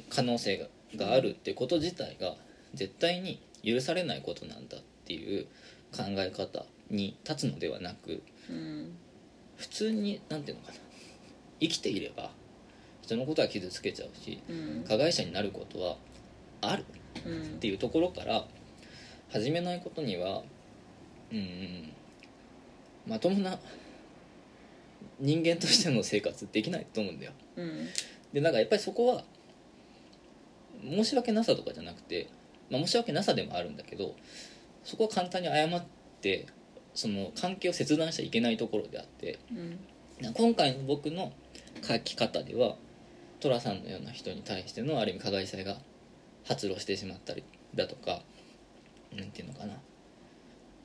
[0.09, 2.35] 可能性ががあるってこと自体が
[2.75, 5.45] 絶対に許されないことなんだっていう
[5.95, 8.97] 考え方に立つのではなくうん。
[9.57, 10.79] 普通に何ていうのかな。
[11.61, 12.31] 生きていれば
[13.03, 14.85] 人のことは傷つけちゃうしうん。
[14.87, 15.97] 加害者になることは
[16.61, 16.85] ある
[17.27, 18.45] うんっていうところから
[19.31, 20.43] 始めないことには
[21.33, 21.93] うん
[23.07, 23.59] まともな
[25.19, 27.33] 人間としての生活できないと思うんだよ。
[27.57, 27.89] うん。
[28.33, 29.25] でなんかやっぱりそこは
[30.83, 32.29] 申し訳なさとかじゃなくて、
[32.71, 34.15] まあ、申し訳なさでもあるんだけど
[34.85, 35.85] そこは簡単に謝っ
[36.21, 36.47] て
[36.95, 39.79] その関係を切断しちゃいけないところであってうん。
[40.21, 41.33] な今回の僕の
[41.83, 42.77] 書き方では
[43.41, 45.79] 寅さんのような人に対してのある意味加害者が
[46.45, 48.21] 発露してしまったりだとか
[49.17, 49.75] なんていうのかな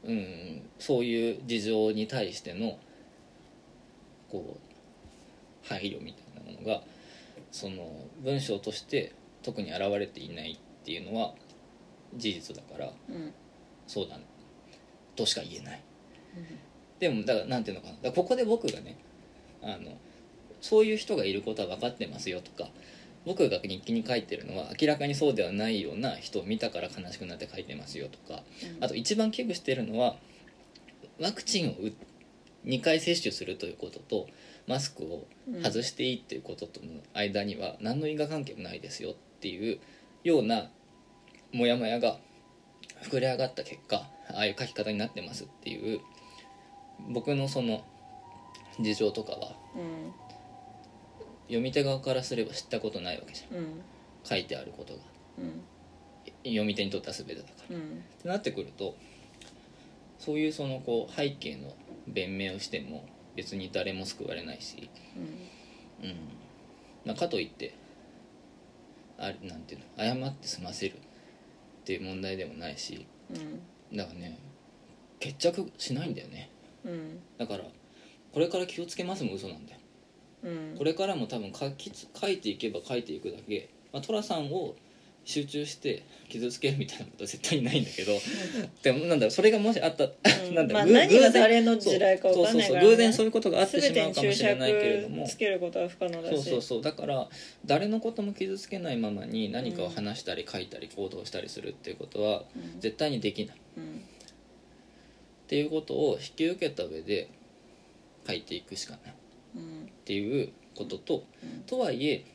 [0.05, 2.77] うんそういう事情に対しての
[4.29, 6.81] こう配慮みたいなものが
[7.51, 11.33] その文章として特に現れていないっていうのは
[12.15, 13.33] 事実だからうん。
[13.85, 14.17] そうだ
[15.15, 15.81] としか言えない。
[16.99, 18.11] でもだからなんていうのかな。
[18.11, 18.97] ここで僕がね
[19.61, 19.97] あの
[20.61, 22.69] そういう人がいることは分かってますよとか
[23.25, 28.43] 僕が日記に書いてるのは明らかにそうではないような人を見たから悲しくなって書いてますよとか
[28.81, 30.15] あと一番危惧してるのは
[31.19, 31.93] ワクチンを打
[32.65, 34.27] 2回接種するということと
[34.67, 35.25] マスクを
[35.61, 39.79] 外していいっていうこととの間には何の因果関係もないですよっていう
[40.23, 40.69] ような
[41.51, 42.17] モヤモヤが
[43.03, 45.99] 膨れ上がった結果ああいう書き方になってますっていう
[47.09, 47.83] 僕のその
[48.79, 50.13] 事情とかはうん
[51.47, 53.57] 読み手側からすれば知ったことないわけじゃん。
[53.57, 53.81] うん。
[54.23, 54.99] 書いてあることが。
[55.39, 55.61] うん。
[56.43, 57.75] 読み手にとっては全てだから。
[57.75, 57.81] うん。
[57.81, 57.85] っ
[58.21, 58.95] てなってくると
[60.19, 61.73] そういうそのこう背景の
[62.07, 64.89] 弁明をしても別に誰も救われないし、
[66.01, 66.15] うん。
[67.05, 67.75] まあ、かといって
[69.17, 70.97] あれなんていうの謝って済ませるっ
[71.83, 73.05] ていう問題でもないし。
[73.31, 73.97] うん。
[73.97, 74.39] だからね
[75.19, 76.49] 決着しないんだよね。
[76.85, 77.19] うん。
[77.37, 77.63] だから
[78.33, 79.79] これから気をつけますも嘘なんだよ
[80.43, 80.75] うん。
[80.77, 84.75] これからも多分書きつ書いていけば書いていくだけ、まあ、寅さんを
[85.25, 88.11] 集中して傷つけるみたいなことは絶対にないんだけど
[88.81, 90.07] でもなんだろうそれがもしあった、う
[90.51, 90.55] ん。
[90.55, 92.81] なんだろう、ぐまあ何が誰の地雷か分かんないからね。
[92.81, 95.25] そうそうそう偶然そういうことがあってしまうかもしれないけれども。
[95.25, 96.35] 釈つけることは不可能だし。
[96.35, 96.81] そうそうそう。
[96.81, 97.29] だから
[97.65, 102.81] 誰のことも傷つけないままに何かを話したり書いたり行動したりするっていうことはうん。
[102.81, 103.55] 絶対にできない。
[103.55, 104.01] っうん。
[105.47, 107.29] ていうことを引き受けた上で
[108.27, 109.13] 書いていくしかない。
[109.15, 109.22] うん
[109.59, 109.59] っ
[110.05, 111.61] ていうことと、うん。
[111.61, 112.25] とはいえ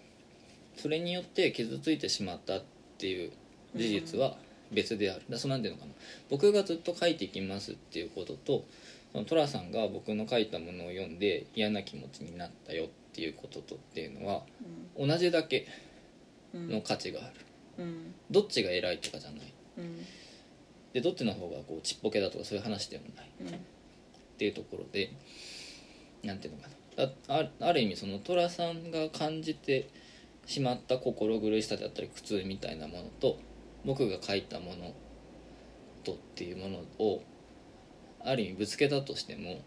[0.76, 2.62] それによって傷ついてしまったっ
[2.98, 3.32] ていう
[3.74, 4.36] 事実は
[4.70, 5.92] 別である、だそうなんていうのかな。
[6.30, 8.64] 僕がずっと書いていきますっていうことと
[9.12, 14.42] その寅さんが僕の書いたものを読んで嫌な気持ちになったよっていうこととっていうのは
[14.98, 15.66] 同じだけ
[16.54, 16.70] うん。
[16.70, 17.22] の価値があ
[17.78, 17.84] る。
[17.84, 18.14] うん。
[18.30, 19.52] どっちが偉いとかじゃない。
[19.78, 20.06] うん。
[20.92, 23.30] でどっちの方がこうちっぽけだとかそういう話でもない。
[23.40, 23.48] うん。
[23.48, 23.50] っ
[24.38, 25.12] ていうところで
[26.22, 29.88] なんていうのかなああある意味その寅さんが感じて
[30.46, 33.38] しまった心苦しさであったり苦痛みたいなものと
[33.84, 34.92] 僕が書いたもの
[36.04, 37.22] とっていうものを
[38.24, 39.60] ある意味ぶつけたとしても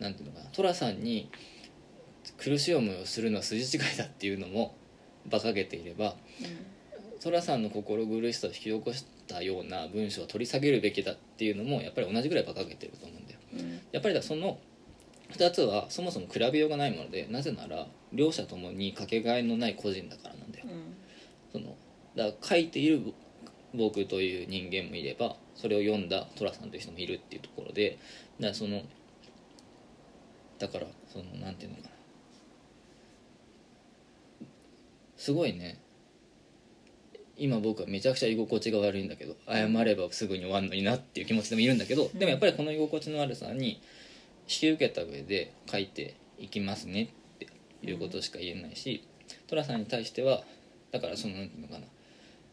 [0.00, 1.30] なんていうのかな寅さんに
[2.38, 4.74] 苦しい思いをするのは筋違いだっていうのも
[5.30, 6.16] 馬鹿げていれば
[7.20, 13.40] 寅さんの心苦しさを引き起こしたような文章を取り下げるべきだっていうのもやっぱり同じぐらい馬鹿げてると思うんだよ。
[13.54, 13.80] うん。
[13.92, 14.58] やっぱりだその
[15.32, 20.66] 2つはそもそも比べようがないものでなぜなら両者ともにかけがえのない個人だからなんだよ。
[20.68, 20.96] うん。
[21.52, 21.76] その
[22.14, 23.00] だから書いている
[23.74, 27.98] 僕という人間もいればそれを読んだ寅さんという人もいるっていうところで
[28.40, 28.82] だからその
[30.58, 31.88] だからそのなんていうのかな。
[35.16, 35.80] すごいね。
[37.38, 43.82] 今僕はめちゃくちゃ居心地が悪いんだけど謝ればすぐに終わるのになっていう気持ちでもいるんだけど、でもやっぱりこの居心地の悪さに
[44.48, 47.46] 引き受けた上で書いていきますねって
[47.82, 49.06] いうことしか言えないし
[49.48, 50.42] 寅さんに対しては
[50.92, 51.86] だからそのなんていうのかな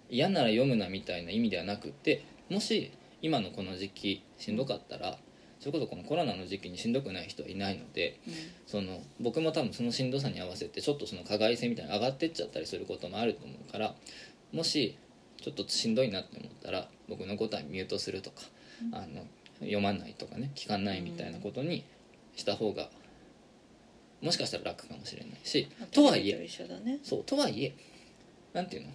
[0.10, 2.92] 嫌なら読むなみたいな意味ではなくてもし
[3.22, 5.18] 今のこの時期しんどかったら
[5.60, 8.20] それこそこのコロナの時期にしんどくない人はいないので
[8.68, 13.96] その僕も多分そのしんどさに合わせてちょっとその加害性みたいなの上がってっちゃったりすることもあると思うから
[14.52, 14.98] もし
[15.42, 18.44] ちょっとしんどいなって思ったら僕のことはミュートするとか、
[18.94, 19.26] あの
[19.60, 21.84] 読まないとかね聞かないみたいなことに
[22.36, 22.90] した方が
[24.22, 26.50] もしかしたら楽かもしれないしとはいえ
[27.04, 27.74] そうとはいえ
[28.54, 28.90] なんていうの？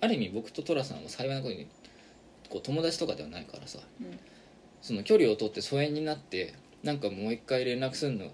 [0.00, 1.66] ある意味僕と寅さんは幸いなことに
[2.48, 4.18] こう友達とかではないからさうん。
[4.80, 6.54] その距離を取って疎遠になって
[6.84, 8.30] なんかもう一回連絡するの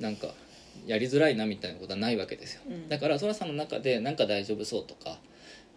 [0.00, 0.28] なんか
[0.86, 2.88] やりづらいなみたいなことはないわけですよ、うん。
[2.88, 5.18] だから寅さんの中でなんか大丈夫そうとか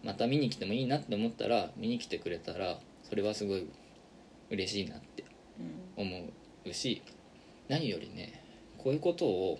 [0.02, 2.78] また見に来てもいいなって思ったら見に来てくれたら
[3.08, 3.66] それはすごい
[4.50, 5.24] 嬉しいなって
[5.96, 6.06] うん。
[6.06, 6.26] 思
[6.66, 7.02] うし
[7.68, 8.42] 何よりね
[8.78, 9.58] こういうことを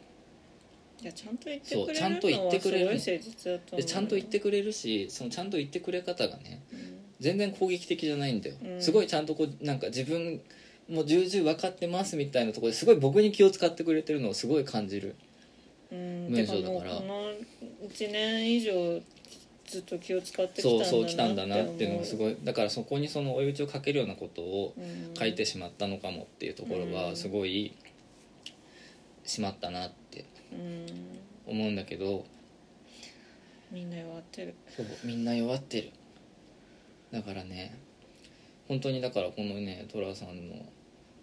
[1.01, 2.89] いやちゃんと言ってくれるちゃんと言ってくれる。
[3.76, 6.99] でちゃんと言ってくれるしそのちゃんと言ってくれ方がねうん。
[7.20, 8.82] 全然攻撃的じゃないんだよ、うん。
[8.82, 10.41] すごいちゃんとこうなんか自分
[10.89, 15.16] もう重々分かってますみたいなところですごい僕に気を使ってくれてるのをすごい感じる
[15.93, 16.30] うん。
[16.30, 16.97] 文章だから。
[16.97, 17.30] うこの
[17.89, 19.01] 1年以上
[19.68, 25.14] ずっと気を使ってきたんだなそうそう来たんだなっていうのがすい、ごいだからそこにその追い打ちをかけるようなことをうん。
[25.14, 26.92] 書いてしまったのかもっていうところうん。
[26.92, 27.74] はすごい
[29.24, 30.86] しまったなってうん。
[31.46, 32.24] 思うんだけど。
[33.70, 34.54] みんな弱ってる。
[34.74, 35.92] そうみんな弱ってる。
[37.12, 37.78] だからね
[38.68, 40.54] 本当にだからこのね寅さんの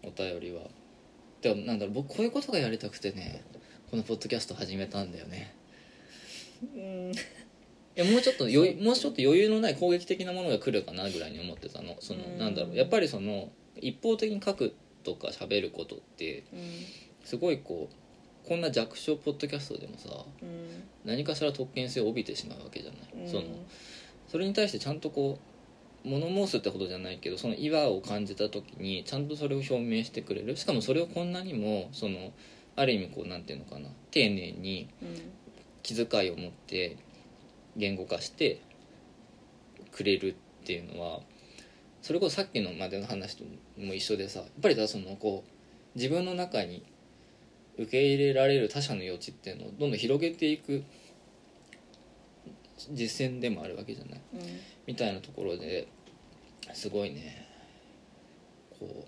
[0.04, 0.62] お便りは。
[1.42, 3.44] でもなんだろう僕こういうことがやりたくてね
[3.90, 5.56] このポッドキャスト始めたんだよね。
[6.76, 7.12] うん
[7.96, 11.96] いやもうちょっと余裕もうちょっと余裕のない攻撃的なものが来るかなぐらいに思ってたの。
[12.02, 12.38] そのうん。
[12.38, 12.76] なんだろう。
[12.76, 16.60] やっぱりその一方的に書くとか喋ることってうん。
[17.24, 20.10] すごいこうこんな弱小ポッドキャストでもさ
[20.42, 20.84] うん。
[21.06, 23.32] 何かしら特権性を帯びてしまうわけじゃない、うん。
[23.32, 23.44] その
[24.28, 25.40] それに対してちゃんとこ
[26.04, 30.58] う物申すってほどじゃないけどその違和を感じた時にちゃんとそれを表明してくれる。
[30.58, 32.34] しかもそれをこんなにもその
[32.76, 35.32] ある意味こうなんていうのかな丁寧にうん。
[35.82, 36.98] 気遣いを持って
[37.76, 38.62] 言語化して
[39.92, 41.20] くれるっていうのは
[42.02, 43.44] それこそさっきのまでの話と
[43.78, 46.84] も一緒でさやっぱりさそのこう自分の中に
[47.78, 50.84] 受け入れられる他者の余地っていうのをどんどん広げていく
[52.92, 54.22] 実践でもあるわけじゃない？
[54.34, 54.42] うん。
[54.86, 55.88] みたいなところで
[56.74, 57.48] すごいね
[58.80, 59.06] こ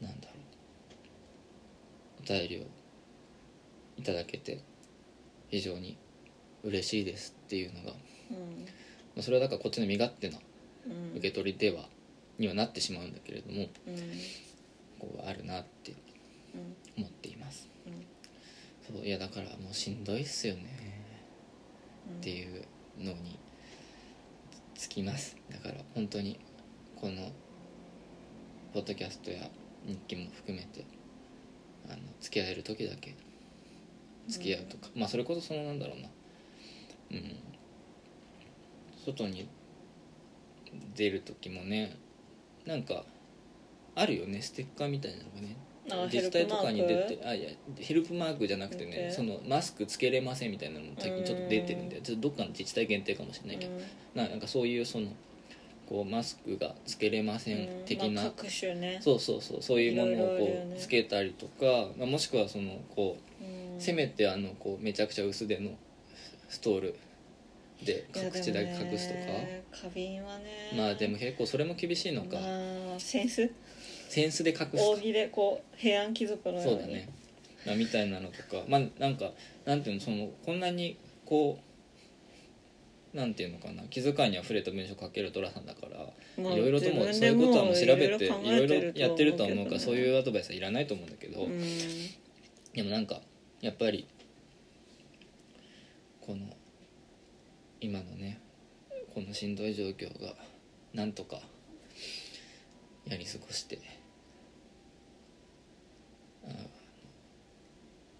[0.00, 0.34] うなんだろ
[2.20, 2.66] うお便りを
[3.96, 4.60] いただけて
[5.48, 5.96] 非常に
[6.64, 7.92] 嬉しいですっていうのが、ま
[8.32, 8.66] うん。
[9.18, 10.38] あそれはだからこっちの身勝手な
[10.86, 11.18] うん。
[11.18, 11.88] 受け取りでは
[12.38, 13.96] にはなってしまうんだけれどもうん。
[14.98, 15.92] こうあるなって
[16.54, 17.68] うん思っています。
[17.86, 18.06] うん。
[18.96, 20.62] そういやだからもうしんどいっすよね。
[22.10, 22.62] うんっていう
[22.98, 23.38] のに
[24.74, 25.36] つきます。
[25.50, 26.38] だから本当に
[26.96, 27.30] この
[28.72, 29.48] ポッドキャストや
[29.86, 30.84] 日記も含めて
[31.88, 33.14] あの付き合える時だけ
[34.28, 36.08] 付き合うとか、まあそれこそそのなんだろうな。
[37.12, 37.36] うん。
[39.04, 39.48] 外に
[40.94, 41.96] 出る時もね
[42.66, 43.04] なんか
[43.94, 44.42] あるよね。
[44.42, 45.56] ステッカーみたいなのがね。
[45.88, 53.72] あ自治体とかに出てあいやヘルプマークじゃなくてねそのマスクつけれませんみたいなのも最近ちょっと出てるんでちょっとどっかの自治体限定かもしれないけど、
[54.16, 55.10] ななんかそういうその
[55.88, 58.98] こうマスクがつけれません的な、まあ、各種ね。
[59.00, 59.62] そうそうそう。
[59.62, 63.25] そういうものをこうつけたりとか、まあ、もしくはそのこうんう
[63.78, 65.70] せめてあのこうめちゃくちゃ薄手の
[66.48, 66.98] ストール
[67.84, 69.32] で口だけ隠すとか、
[69.70, 70.72] 花瓶はね。
[70.76, 73.50] まあでも結構それも厳しいのか、まあセンス
[74.08, 74.76] センスで隠す。
[74.76, 76.70] と扇でこう平安貴族のように。
[76.70, 77.08] そうだね、
[77.66, 78.64] まあ、みたいなのとか。
[78.68, 79.30] まあなんか
[79.64, 80.96] なんていうのそのこんなに
[81.26, 81.58] こ
[83.12, 83.82] うなんていうのかな。
[83.84, 91.60] 気遣いにあふれた文章を書ける寅さんだからまあいろいろとも自そういうことはもう調べていろいろやってるとは思うからそうういうアドバイスはいらないと思うんだけど、うん。
[92.74, 93.20] でもなんか
[93.66, 94.06] やっぱり
[96.20, 96.46] この
[97.80, 98.40] 今のね
[99.12, 100.36] このしんどい状況が
[100.94, 101.40] なんとか
[103.08, 103.80] やり過ごして
[106.44, 106.50] あ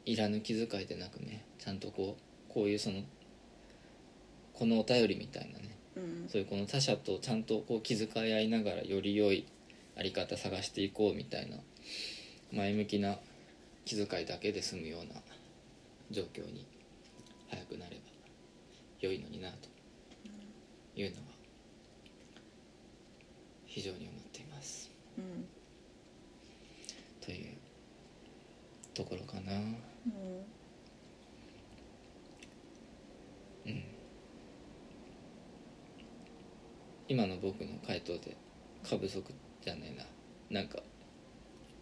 [0.05, 3.03] いらぬ気遣いでなくねちゃんとこうこういうその
[4.53, 6.29] このお便りみたいなねうん。
[6.29, 9.47] そういうこの他者とちゃんとこう気遣い合いながらより良い
[9.97, 11.59] あり方探していこうみたいな
[12.51, 13.19] 前向きな
[13.85, 15.21] 気遣いだけで済むような
[16.11, 16.67] 状況に
[17.49, 18.03] 早くなれば
[19.01, 19.69] 良いのになと
[20.95, 21.23] いうのは
[23.67, 24.91] 非常に思っています。
[25.19, 25.47] うん
[27.21, 27.57] という
[28.95, 29.53] ところかな。
[29.53, 29.63] うん
[33.67, 33.83] うん。
[37.09, 38.37] 今の僕の回答で
[38.89, 39.25] 過不足
[39.65, 40.05] じゃないな。
[40.51, 40.79] なんか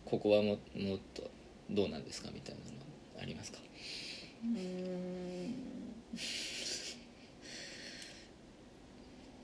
[0.06, 1.30] ここはももっと
[1.70, 3.58] どうなんですかみたいなのはありますか？
[4.44, 5.54] うん。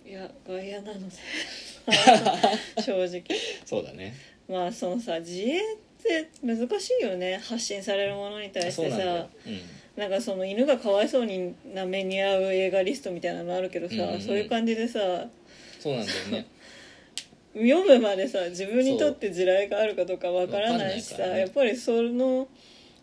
[0.11, 1.17] いや外野なので。
[2.83, 3.23] 正直。
[3.65, 4.15] そうだね。
[4.49, 5.61] まあそのさ自衛っ
[6.03, 7.37] て難しいよね。
[7.37, 9.29] 発信されるものに対してさ、
[9.97, 14.21] なんかその犬がかわいそうにな目に遭う映画リストみたいなのあるけどさ、うんうんうん。
[14.21, 15.31] そういう感じでさうん、
[15.79, 16.47] そうなんだよね。
[17.55, 21.41] 読むまでさ自分にとって地雷があるかどうかわからないしさね。
[21.41, 22.49] やっぱりその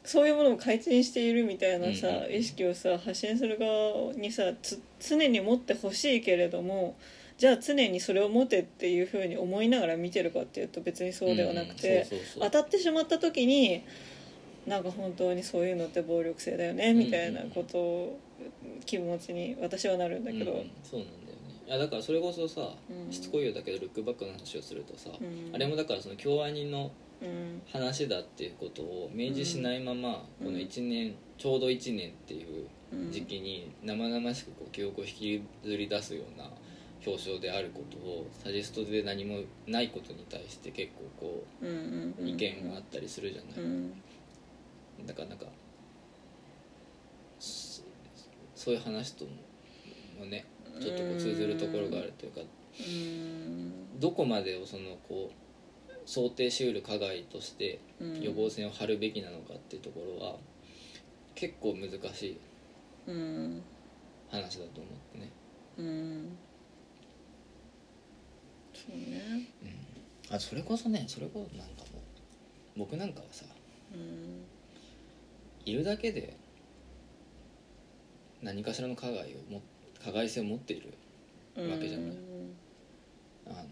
[0.07, 6.95] そういうものを開陳しているみたいなさ、うん意識をさ発信する側にさつ常に持ってほしいけれども
[7.37, 12.07] じゃあ常にそれを持てっていうふうに思いながら見てるかっていうと別にそうではなくて、
[12.39, 13.83] 当たってしまった時に
[14.65, 18.19] なんか本当にそういうのって暴力性だよねみたいなことを
[18.85, 21.63] 気持ちに私はなるんだけど、うんうんそうなんだよね。
[21.67, 23.11] いやだからそれこそさ、うん。
[23.11, 25.53] しつこいようだけどルックバックの話をするとさ、うん。
[25.53, 27.06] あれもだからその京アニのうん
[27.71, 30.45] 話だっていうことを明示しないまま、うん。
[30.47, 33.11] この1年ちょうど1年っていううん。
[33.11, 36.49] 時期に生々しくこう記憶を引きずり出すような
[37.05, 41.65] 表彰であることをサジェストで何もないことに対して結構こう
[42.27, 44.01] 意見があったりするじゃない、うん。
[45.05, 45.45] だからなんか
[47.39, 47.83] そ
[48.55, 49.25] そういう話と
[50.19, 50.45] もね
[50.81, 53.99] ちょっとこう通ずるところがあるというかうん。
[53.99, 55.46] どこまでをそのこう
[56.07, 58.21] 想定しうる加害としてうん。
[58.21, 60.37] 予防線を張るべきなのかっていうところは
[61.35, 62.37] 結構難しい
[63.07, 63.61] うん。
[64.29, 65.29] 話だと思ってね、
[65.77, 66.37] うん。
[68.73, 69.49] そうね。
[70.29, 71.99] うん、あそれこそねそれこそなんかも
[72.75, 73.45] う僕なんかはさ
[73.93, 74.45] うん。
[75.65, 76.35] いるだけで
[78.41, 79.61] 何かしらの加害をも
[80.03, 80.93] 加害性を持っている
[81.69, 82.15] わけじゃない。
[83.47, 83.63] あの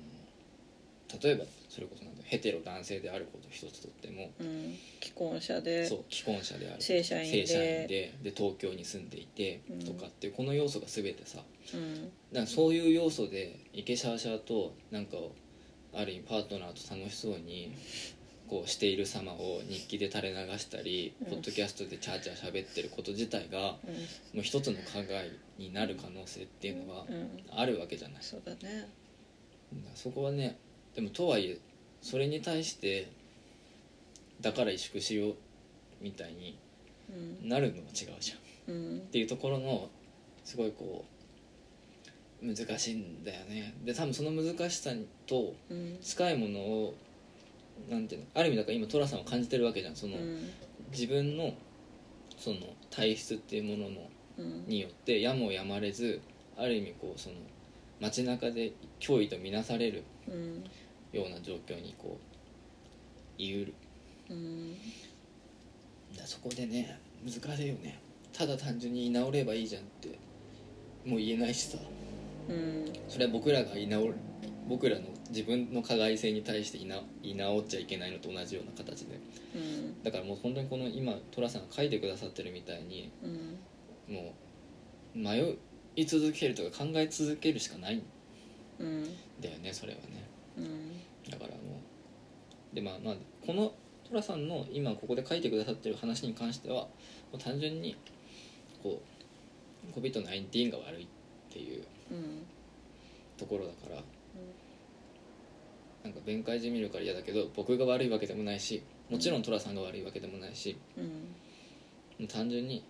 [1.21, 1.45] 例えば
[1.76, 9.84] それこそなんだヘテロ男性であること一つとってもうん既婚者でそう既婚者である正社員で正社員でで東京に住んでいてうん。
[9.84, 11.39] とかっていうこの要素が全てさ
[11.73, 12.11] うん。
[12.32, 15.17] なんかそういう要素でイケシャーシャーとなんか
[15.93, 17.76] ある意味パートナーと楽しそうに
[18.49, 21.28] こうしている様を日記で垂れ流したり、うん。
[21.28, 23.80] ポッドキャストでチャーチャー喋ってること自体がも
[24.36, 24.39] うん。
[24.39, 27.43] う一つの加害になる可能性っていうのはうん。
[27.51, 28.88] あるわけじゃない、そうだね。
[29.93, 30.57] そこはね
[30.96, 31.58] でもとはいえ
[32.02, 33.12] それに対して
[34.41, 35.36] だから萎縮しよう
[36.02, 36.58] みたいに
[37.10, 37.50] うん。
[37.50, 38.74] なるのも違うじゃん。
[38.74, 38.98] うん。
[38.98, 39.89] っていうところの
[40.43, 41.06] すごいこ
[42.43, 43.74] う難しいんだよね。
[43.84, 44.91] で多分その難しさ
[45.26, 45.98] とうん。
[46.02, 46.96] 近いものを
[47.89, 49.96] なんていうのある意味だから今寅さんは感じてるわけじゃん。
[49.96, 50.50] その、うん。
[50.91, 51.54] 自分の
[52.38, 52.58] その
[52.89, 54.66] 体質っていうもののうん。
[54.68, 56.22] によってやむをやまれず
[56.58, 57.36] ある意味こうその
[58.00, 60.04] 街中で脅威と見なされる。
[60.28, 60.64] うん
[61.16, 62.20] ような状況にこ
[63.39, 63.74] ういうる。
[64.30, 64.74] うん。
[66.16, 67.99] だそこでね難しいよね。
[68.34, 70.20] ただ単純に居直ればいいじゃんって
[71.05, 71.78] もう言えないしさ。
[72.49, 72.93] うん。
[73.07, 74.13] それは僕らが居直る
[74.68, 79.20] 僕らの自分の加害性に対して居直っちゃいけないのと同じような形で。
[79.55, 80.03] うん。
[80.03, 83.57] だからもう本当にこの今寅さんが書いてくださってるみたいにうん。
[84.13, 84.34] も
[85.16, 85.57] う迷
[85.95, 88.03] い続けるとか考え続けるしかないん
[89.41, 90.28] だよねそれはね
[91.30, 91.56] だからも
[92.72, 93.74] うでまあまあこの
[94.10, 96.89] 寅さんの今ここで書いてくださってる話に関してはも
[97.36, 97.95] う単純に
[98.84, 99.01] こ
[99.93, 101.08] う COVID-19 が悪いっ
[101.51, 101.84] ていう
[103.38, 104.04] ところだから
[106.04, 111.09] なんか弁解じみるから嫌だけど僕が悪いわけでもないしもちろん寅さんが悪いわけでもないしうんも
[112.21, 112.84] う単純に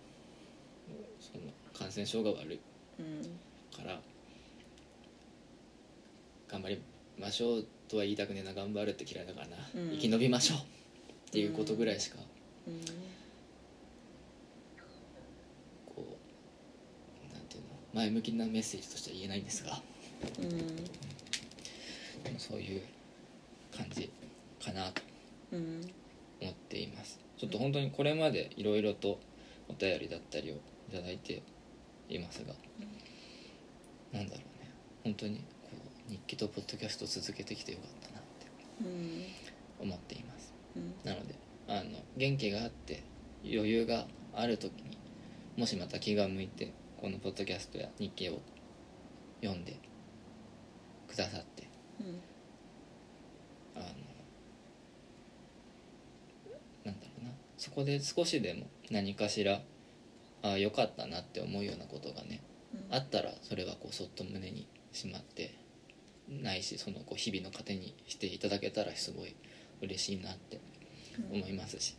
[1.20, 2.60] その感染症が悪い
[2.98, 3.22] うん
[3.76, 4.00] から
[6.48, 6.80] 頑張り
[7.18, 9.90] ましょうとは言いたくねえな頑張るって嫌いだからな、うん。
[9.92, 10.58] 生き延びましょう。
[10.58, 10.62] っ
[11.30, 12.18] ていうことぐらいしか。
[12.66, 12.80] うん。
[15.94, 16.18] こ
[17.30, 17.68] うなんていうの。
[17.94, 19.80] 前向きなメッセージとしては言えないんですが。
[20.38, 20.48] うん。
[20.76, 22.82] でもそういう
[23.76, 24.10] 感じ
[24.62, 25.02] かなと。
[25.52, 25.80] うん
[26.38, 27.18] 思っています。
[27.38, 29.18] ちょっと本当にこれまでいろいろと
[29.68, 30.58] お便りだったりをい
[30.92, 31.42] ただいて
[32.08, 32.52] いますが。
[34.12, 34.70] なんだろうね。
[35.04, 35.42] 本当に
[36.08, 38.46] 日記とポッドキャストを続けてきてよかったなって
[39.80, 39.88] うん。
[39.88, 40.52] 思っています。
[40.76, 40.94] うん。
[41.04, 41.34] なので
[41.68, 43.02] あの元気があって
[43.44, 44.96] 余裕がある時に
[45.56, 48.40] もしまた気が向いてこのポッドキャストや日記を
[49.42, 49.78] 読んで
[51.08, 51.68] くださって
[52.00, 52.20] うん。
[53.74, 53.84] あの
[56.84, 57.30] なんだろうな。
[57.58, 59.60] そこで少しでも何かしら
[60.42, 62.42] ああよかったなって思うようなことがね
[62.74, 62.94] うん。
[62.94, 65.54] あったらそれはこうそっと胸にしまって
[66.28, 69.34] ないしそのこう日々の糧にしていただけたらすごい
[69.82, 70.60] 嬉しいなって
[71.30, 71.96] うん思いますし、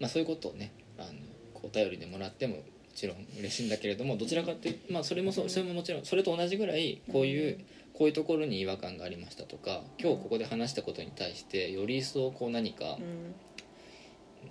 [0.00, 1.08] まあ、そういうことをねあの
[1.54, 2.62] こうお便りでもらってもも
[2.94, 7.58] ちろん嬉しいんだけれどもどちらかっていうまあそれもそうそれももちろんそれと同じぐらいこういう
[7.92, 13.34] こういうところに違和感がありましたとか今日ここで話したことに対してより一層こう何かうん。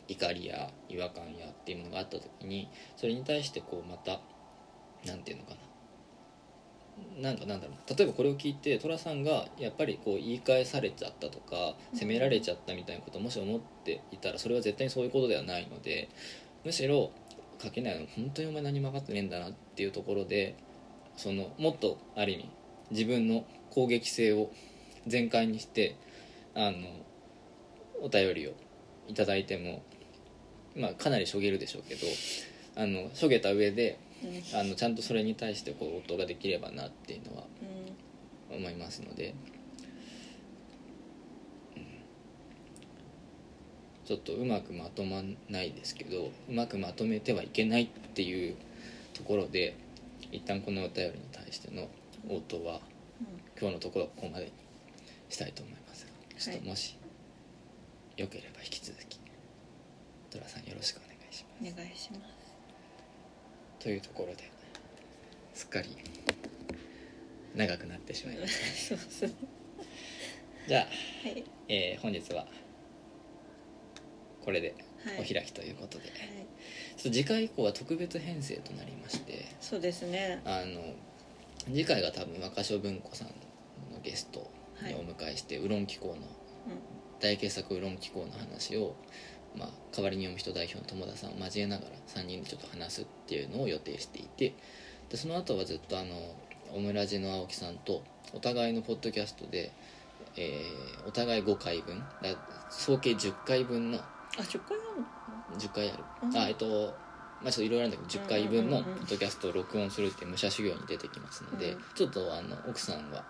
[0.08, 4.20] 怒りや違和感やっていうものがあった時にそれに対してこうまた
[5.06, 5.58] なんていうのかな
[7.20, 7.96] なんかなんだろう。
[7.98, 16.10] 例えばこれを聞いて寅さんがやっぱりこう言い返されちゃったとか責められちゃったみたいなことをもし思っていたらそれは絶対にそういうことではないので
[16.64, 17.12] むしろ
[17.62, 20.56] 書けないの本当にお前何も分かってねえんだなっていうところで
[21.16, 22.50] そのもっとある意味
[22.92, 24.52] 自分の攻撃性を
[25.08, 25.96] 全開にして
[26.56, 26.78] あの
[28.02, 28.52] お便りを
[29.08, 29.84] いただいても、
[30.76, 32.02] まあ、かなりしょげるでしょうけど
[32.76, 34.07] あのしょげた上でうん
[34.54, 39.36] あのちゃんとそれに対してこう応答ができればなっていうのはうん思いますので、
[41.76, 41.84] うん。
[44.06, 48.56] ちょっとうまくまとまんないですけどうまくまとめてはいけないっていう
[49.14, 49.76] ところで
[50.32, 51.90] 一旦このお便りに対しての
[52.30, 52.80] 応答は
[53.60, 54.52] 今日のところはここまでに
[55.30, 56.06] したいと思います。
[56.06, 56.96] がちょっともし
[58.16, 59.20] よければ引き続き
[60.30, 61.74] トラさんよろしくお願いします。
[61.74, 62.37] お願いします
[63.80, 64.50] というところで
[65.54, 65.90] すっかり
[67.56, 68.96] 長くなってしまいました。
[68.96, 69.32] そうそう。
[70.68, 70.88] じゃあ、は
[71.34, 71.44] い。
[71.68, 72.46] えー本日は
[74.44, 75.30] これではい。
[75.30, 76.48] お開きということで、はい。
[76.98, 80.42] 次回以降は特別編成となりましてそうですね。
[80.46, 80.94] あの
[81.66, 83.34] 次回が多分若所文庫さんの
[84.04, 84.50] ゲスト
[84.84, 86.16] にお迎えして、ウロン機構の
[87.20, 88.96] 大傑作ウロン機構の話を、
[89.58, 94.54] まあ、代わりに読む人代表の友田さんを交えながら3人でちょっと話すっていうのを予定していて
[95.10, 96.16] でその後はずっとあの
[96.74, 98.04] オムラジの青木さんと
[98.34, 99.72] お互いのポッドキャストで、
[100.36, 102.30] えーお互い5回分だ
[102.70, 104.02] 総計10回分のあ
[104.38, 105.54] 10回ある。
[105.54, 106.94] の10回ある、うんあえっと
[107.42, 111.82] まあちょっといろいろあるんだけど10回分のポッドキャストを録音するっていう武者修行に出てきますので、うん。
[111.96, 113.24] ちょっとあの奥さんは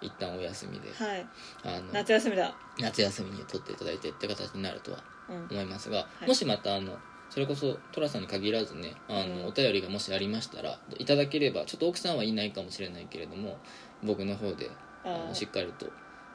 [0.00, 1.26] 一旦お休みで、はい。
[1.64, 2.54] あの夏休みだ。
[2.78, 6.26] 夏休みに取っていただいてって形になるとはうん思いますが、い。
[6.26, 6.96] もしまたあの
[7.30, 9.46] それこそ寅さんに限らずねあの、うん。
[9.46, 13.58] お便りがもしありましたらいただければちょっと奥さんはいないかもしれないけれども
[14.02, 14.70] 僕の方で
[15.04, 15.86] あのしっかりと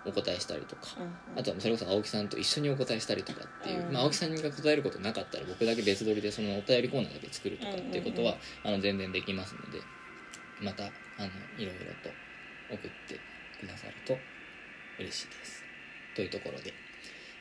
[0.06, 1.40] お答えしたりとか、うんうん。
[1.40, 9.80] あとはそれこそ青木さんと一緒にお答えしたりとかっていう、うんまあ、青木さんが答えることなかったら僕だけ別撮りでそのお便りコーナーだけ作るとかっていうことは、あの全然できますので
[10.62, 10.92] またあの
[11.58, 12.10] いろいろと
[12.70, 13.20] 送って
[13.60, 14.18] くださると
[15.00, 15.64] 嬉しいです。
[16.16, 16.74] というところで、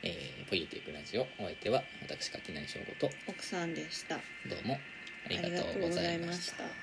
[0.05, 1.21] えーポリティックラジオ。
[1.39, 3.09] お相手は私柿内翔吾と。
[3.27, 4.15] 奥さんでした。
[4.15, 4.21] ど
[4.63, 4.77] うも
[5.25, 6.57] ありがとうございました。
[6.57, 6.82] た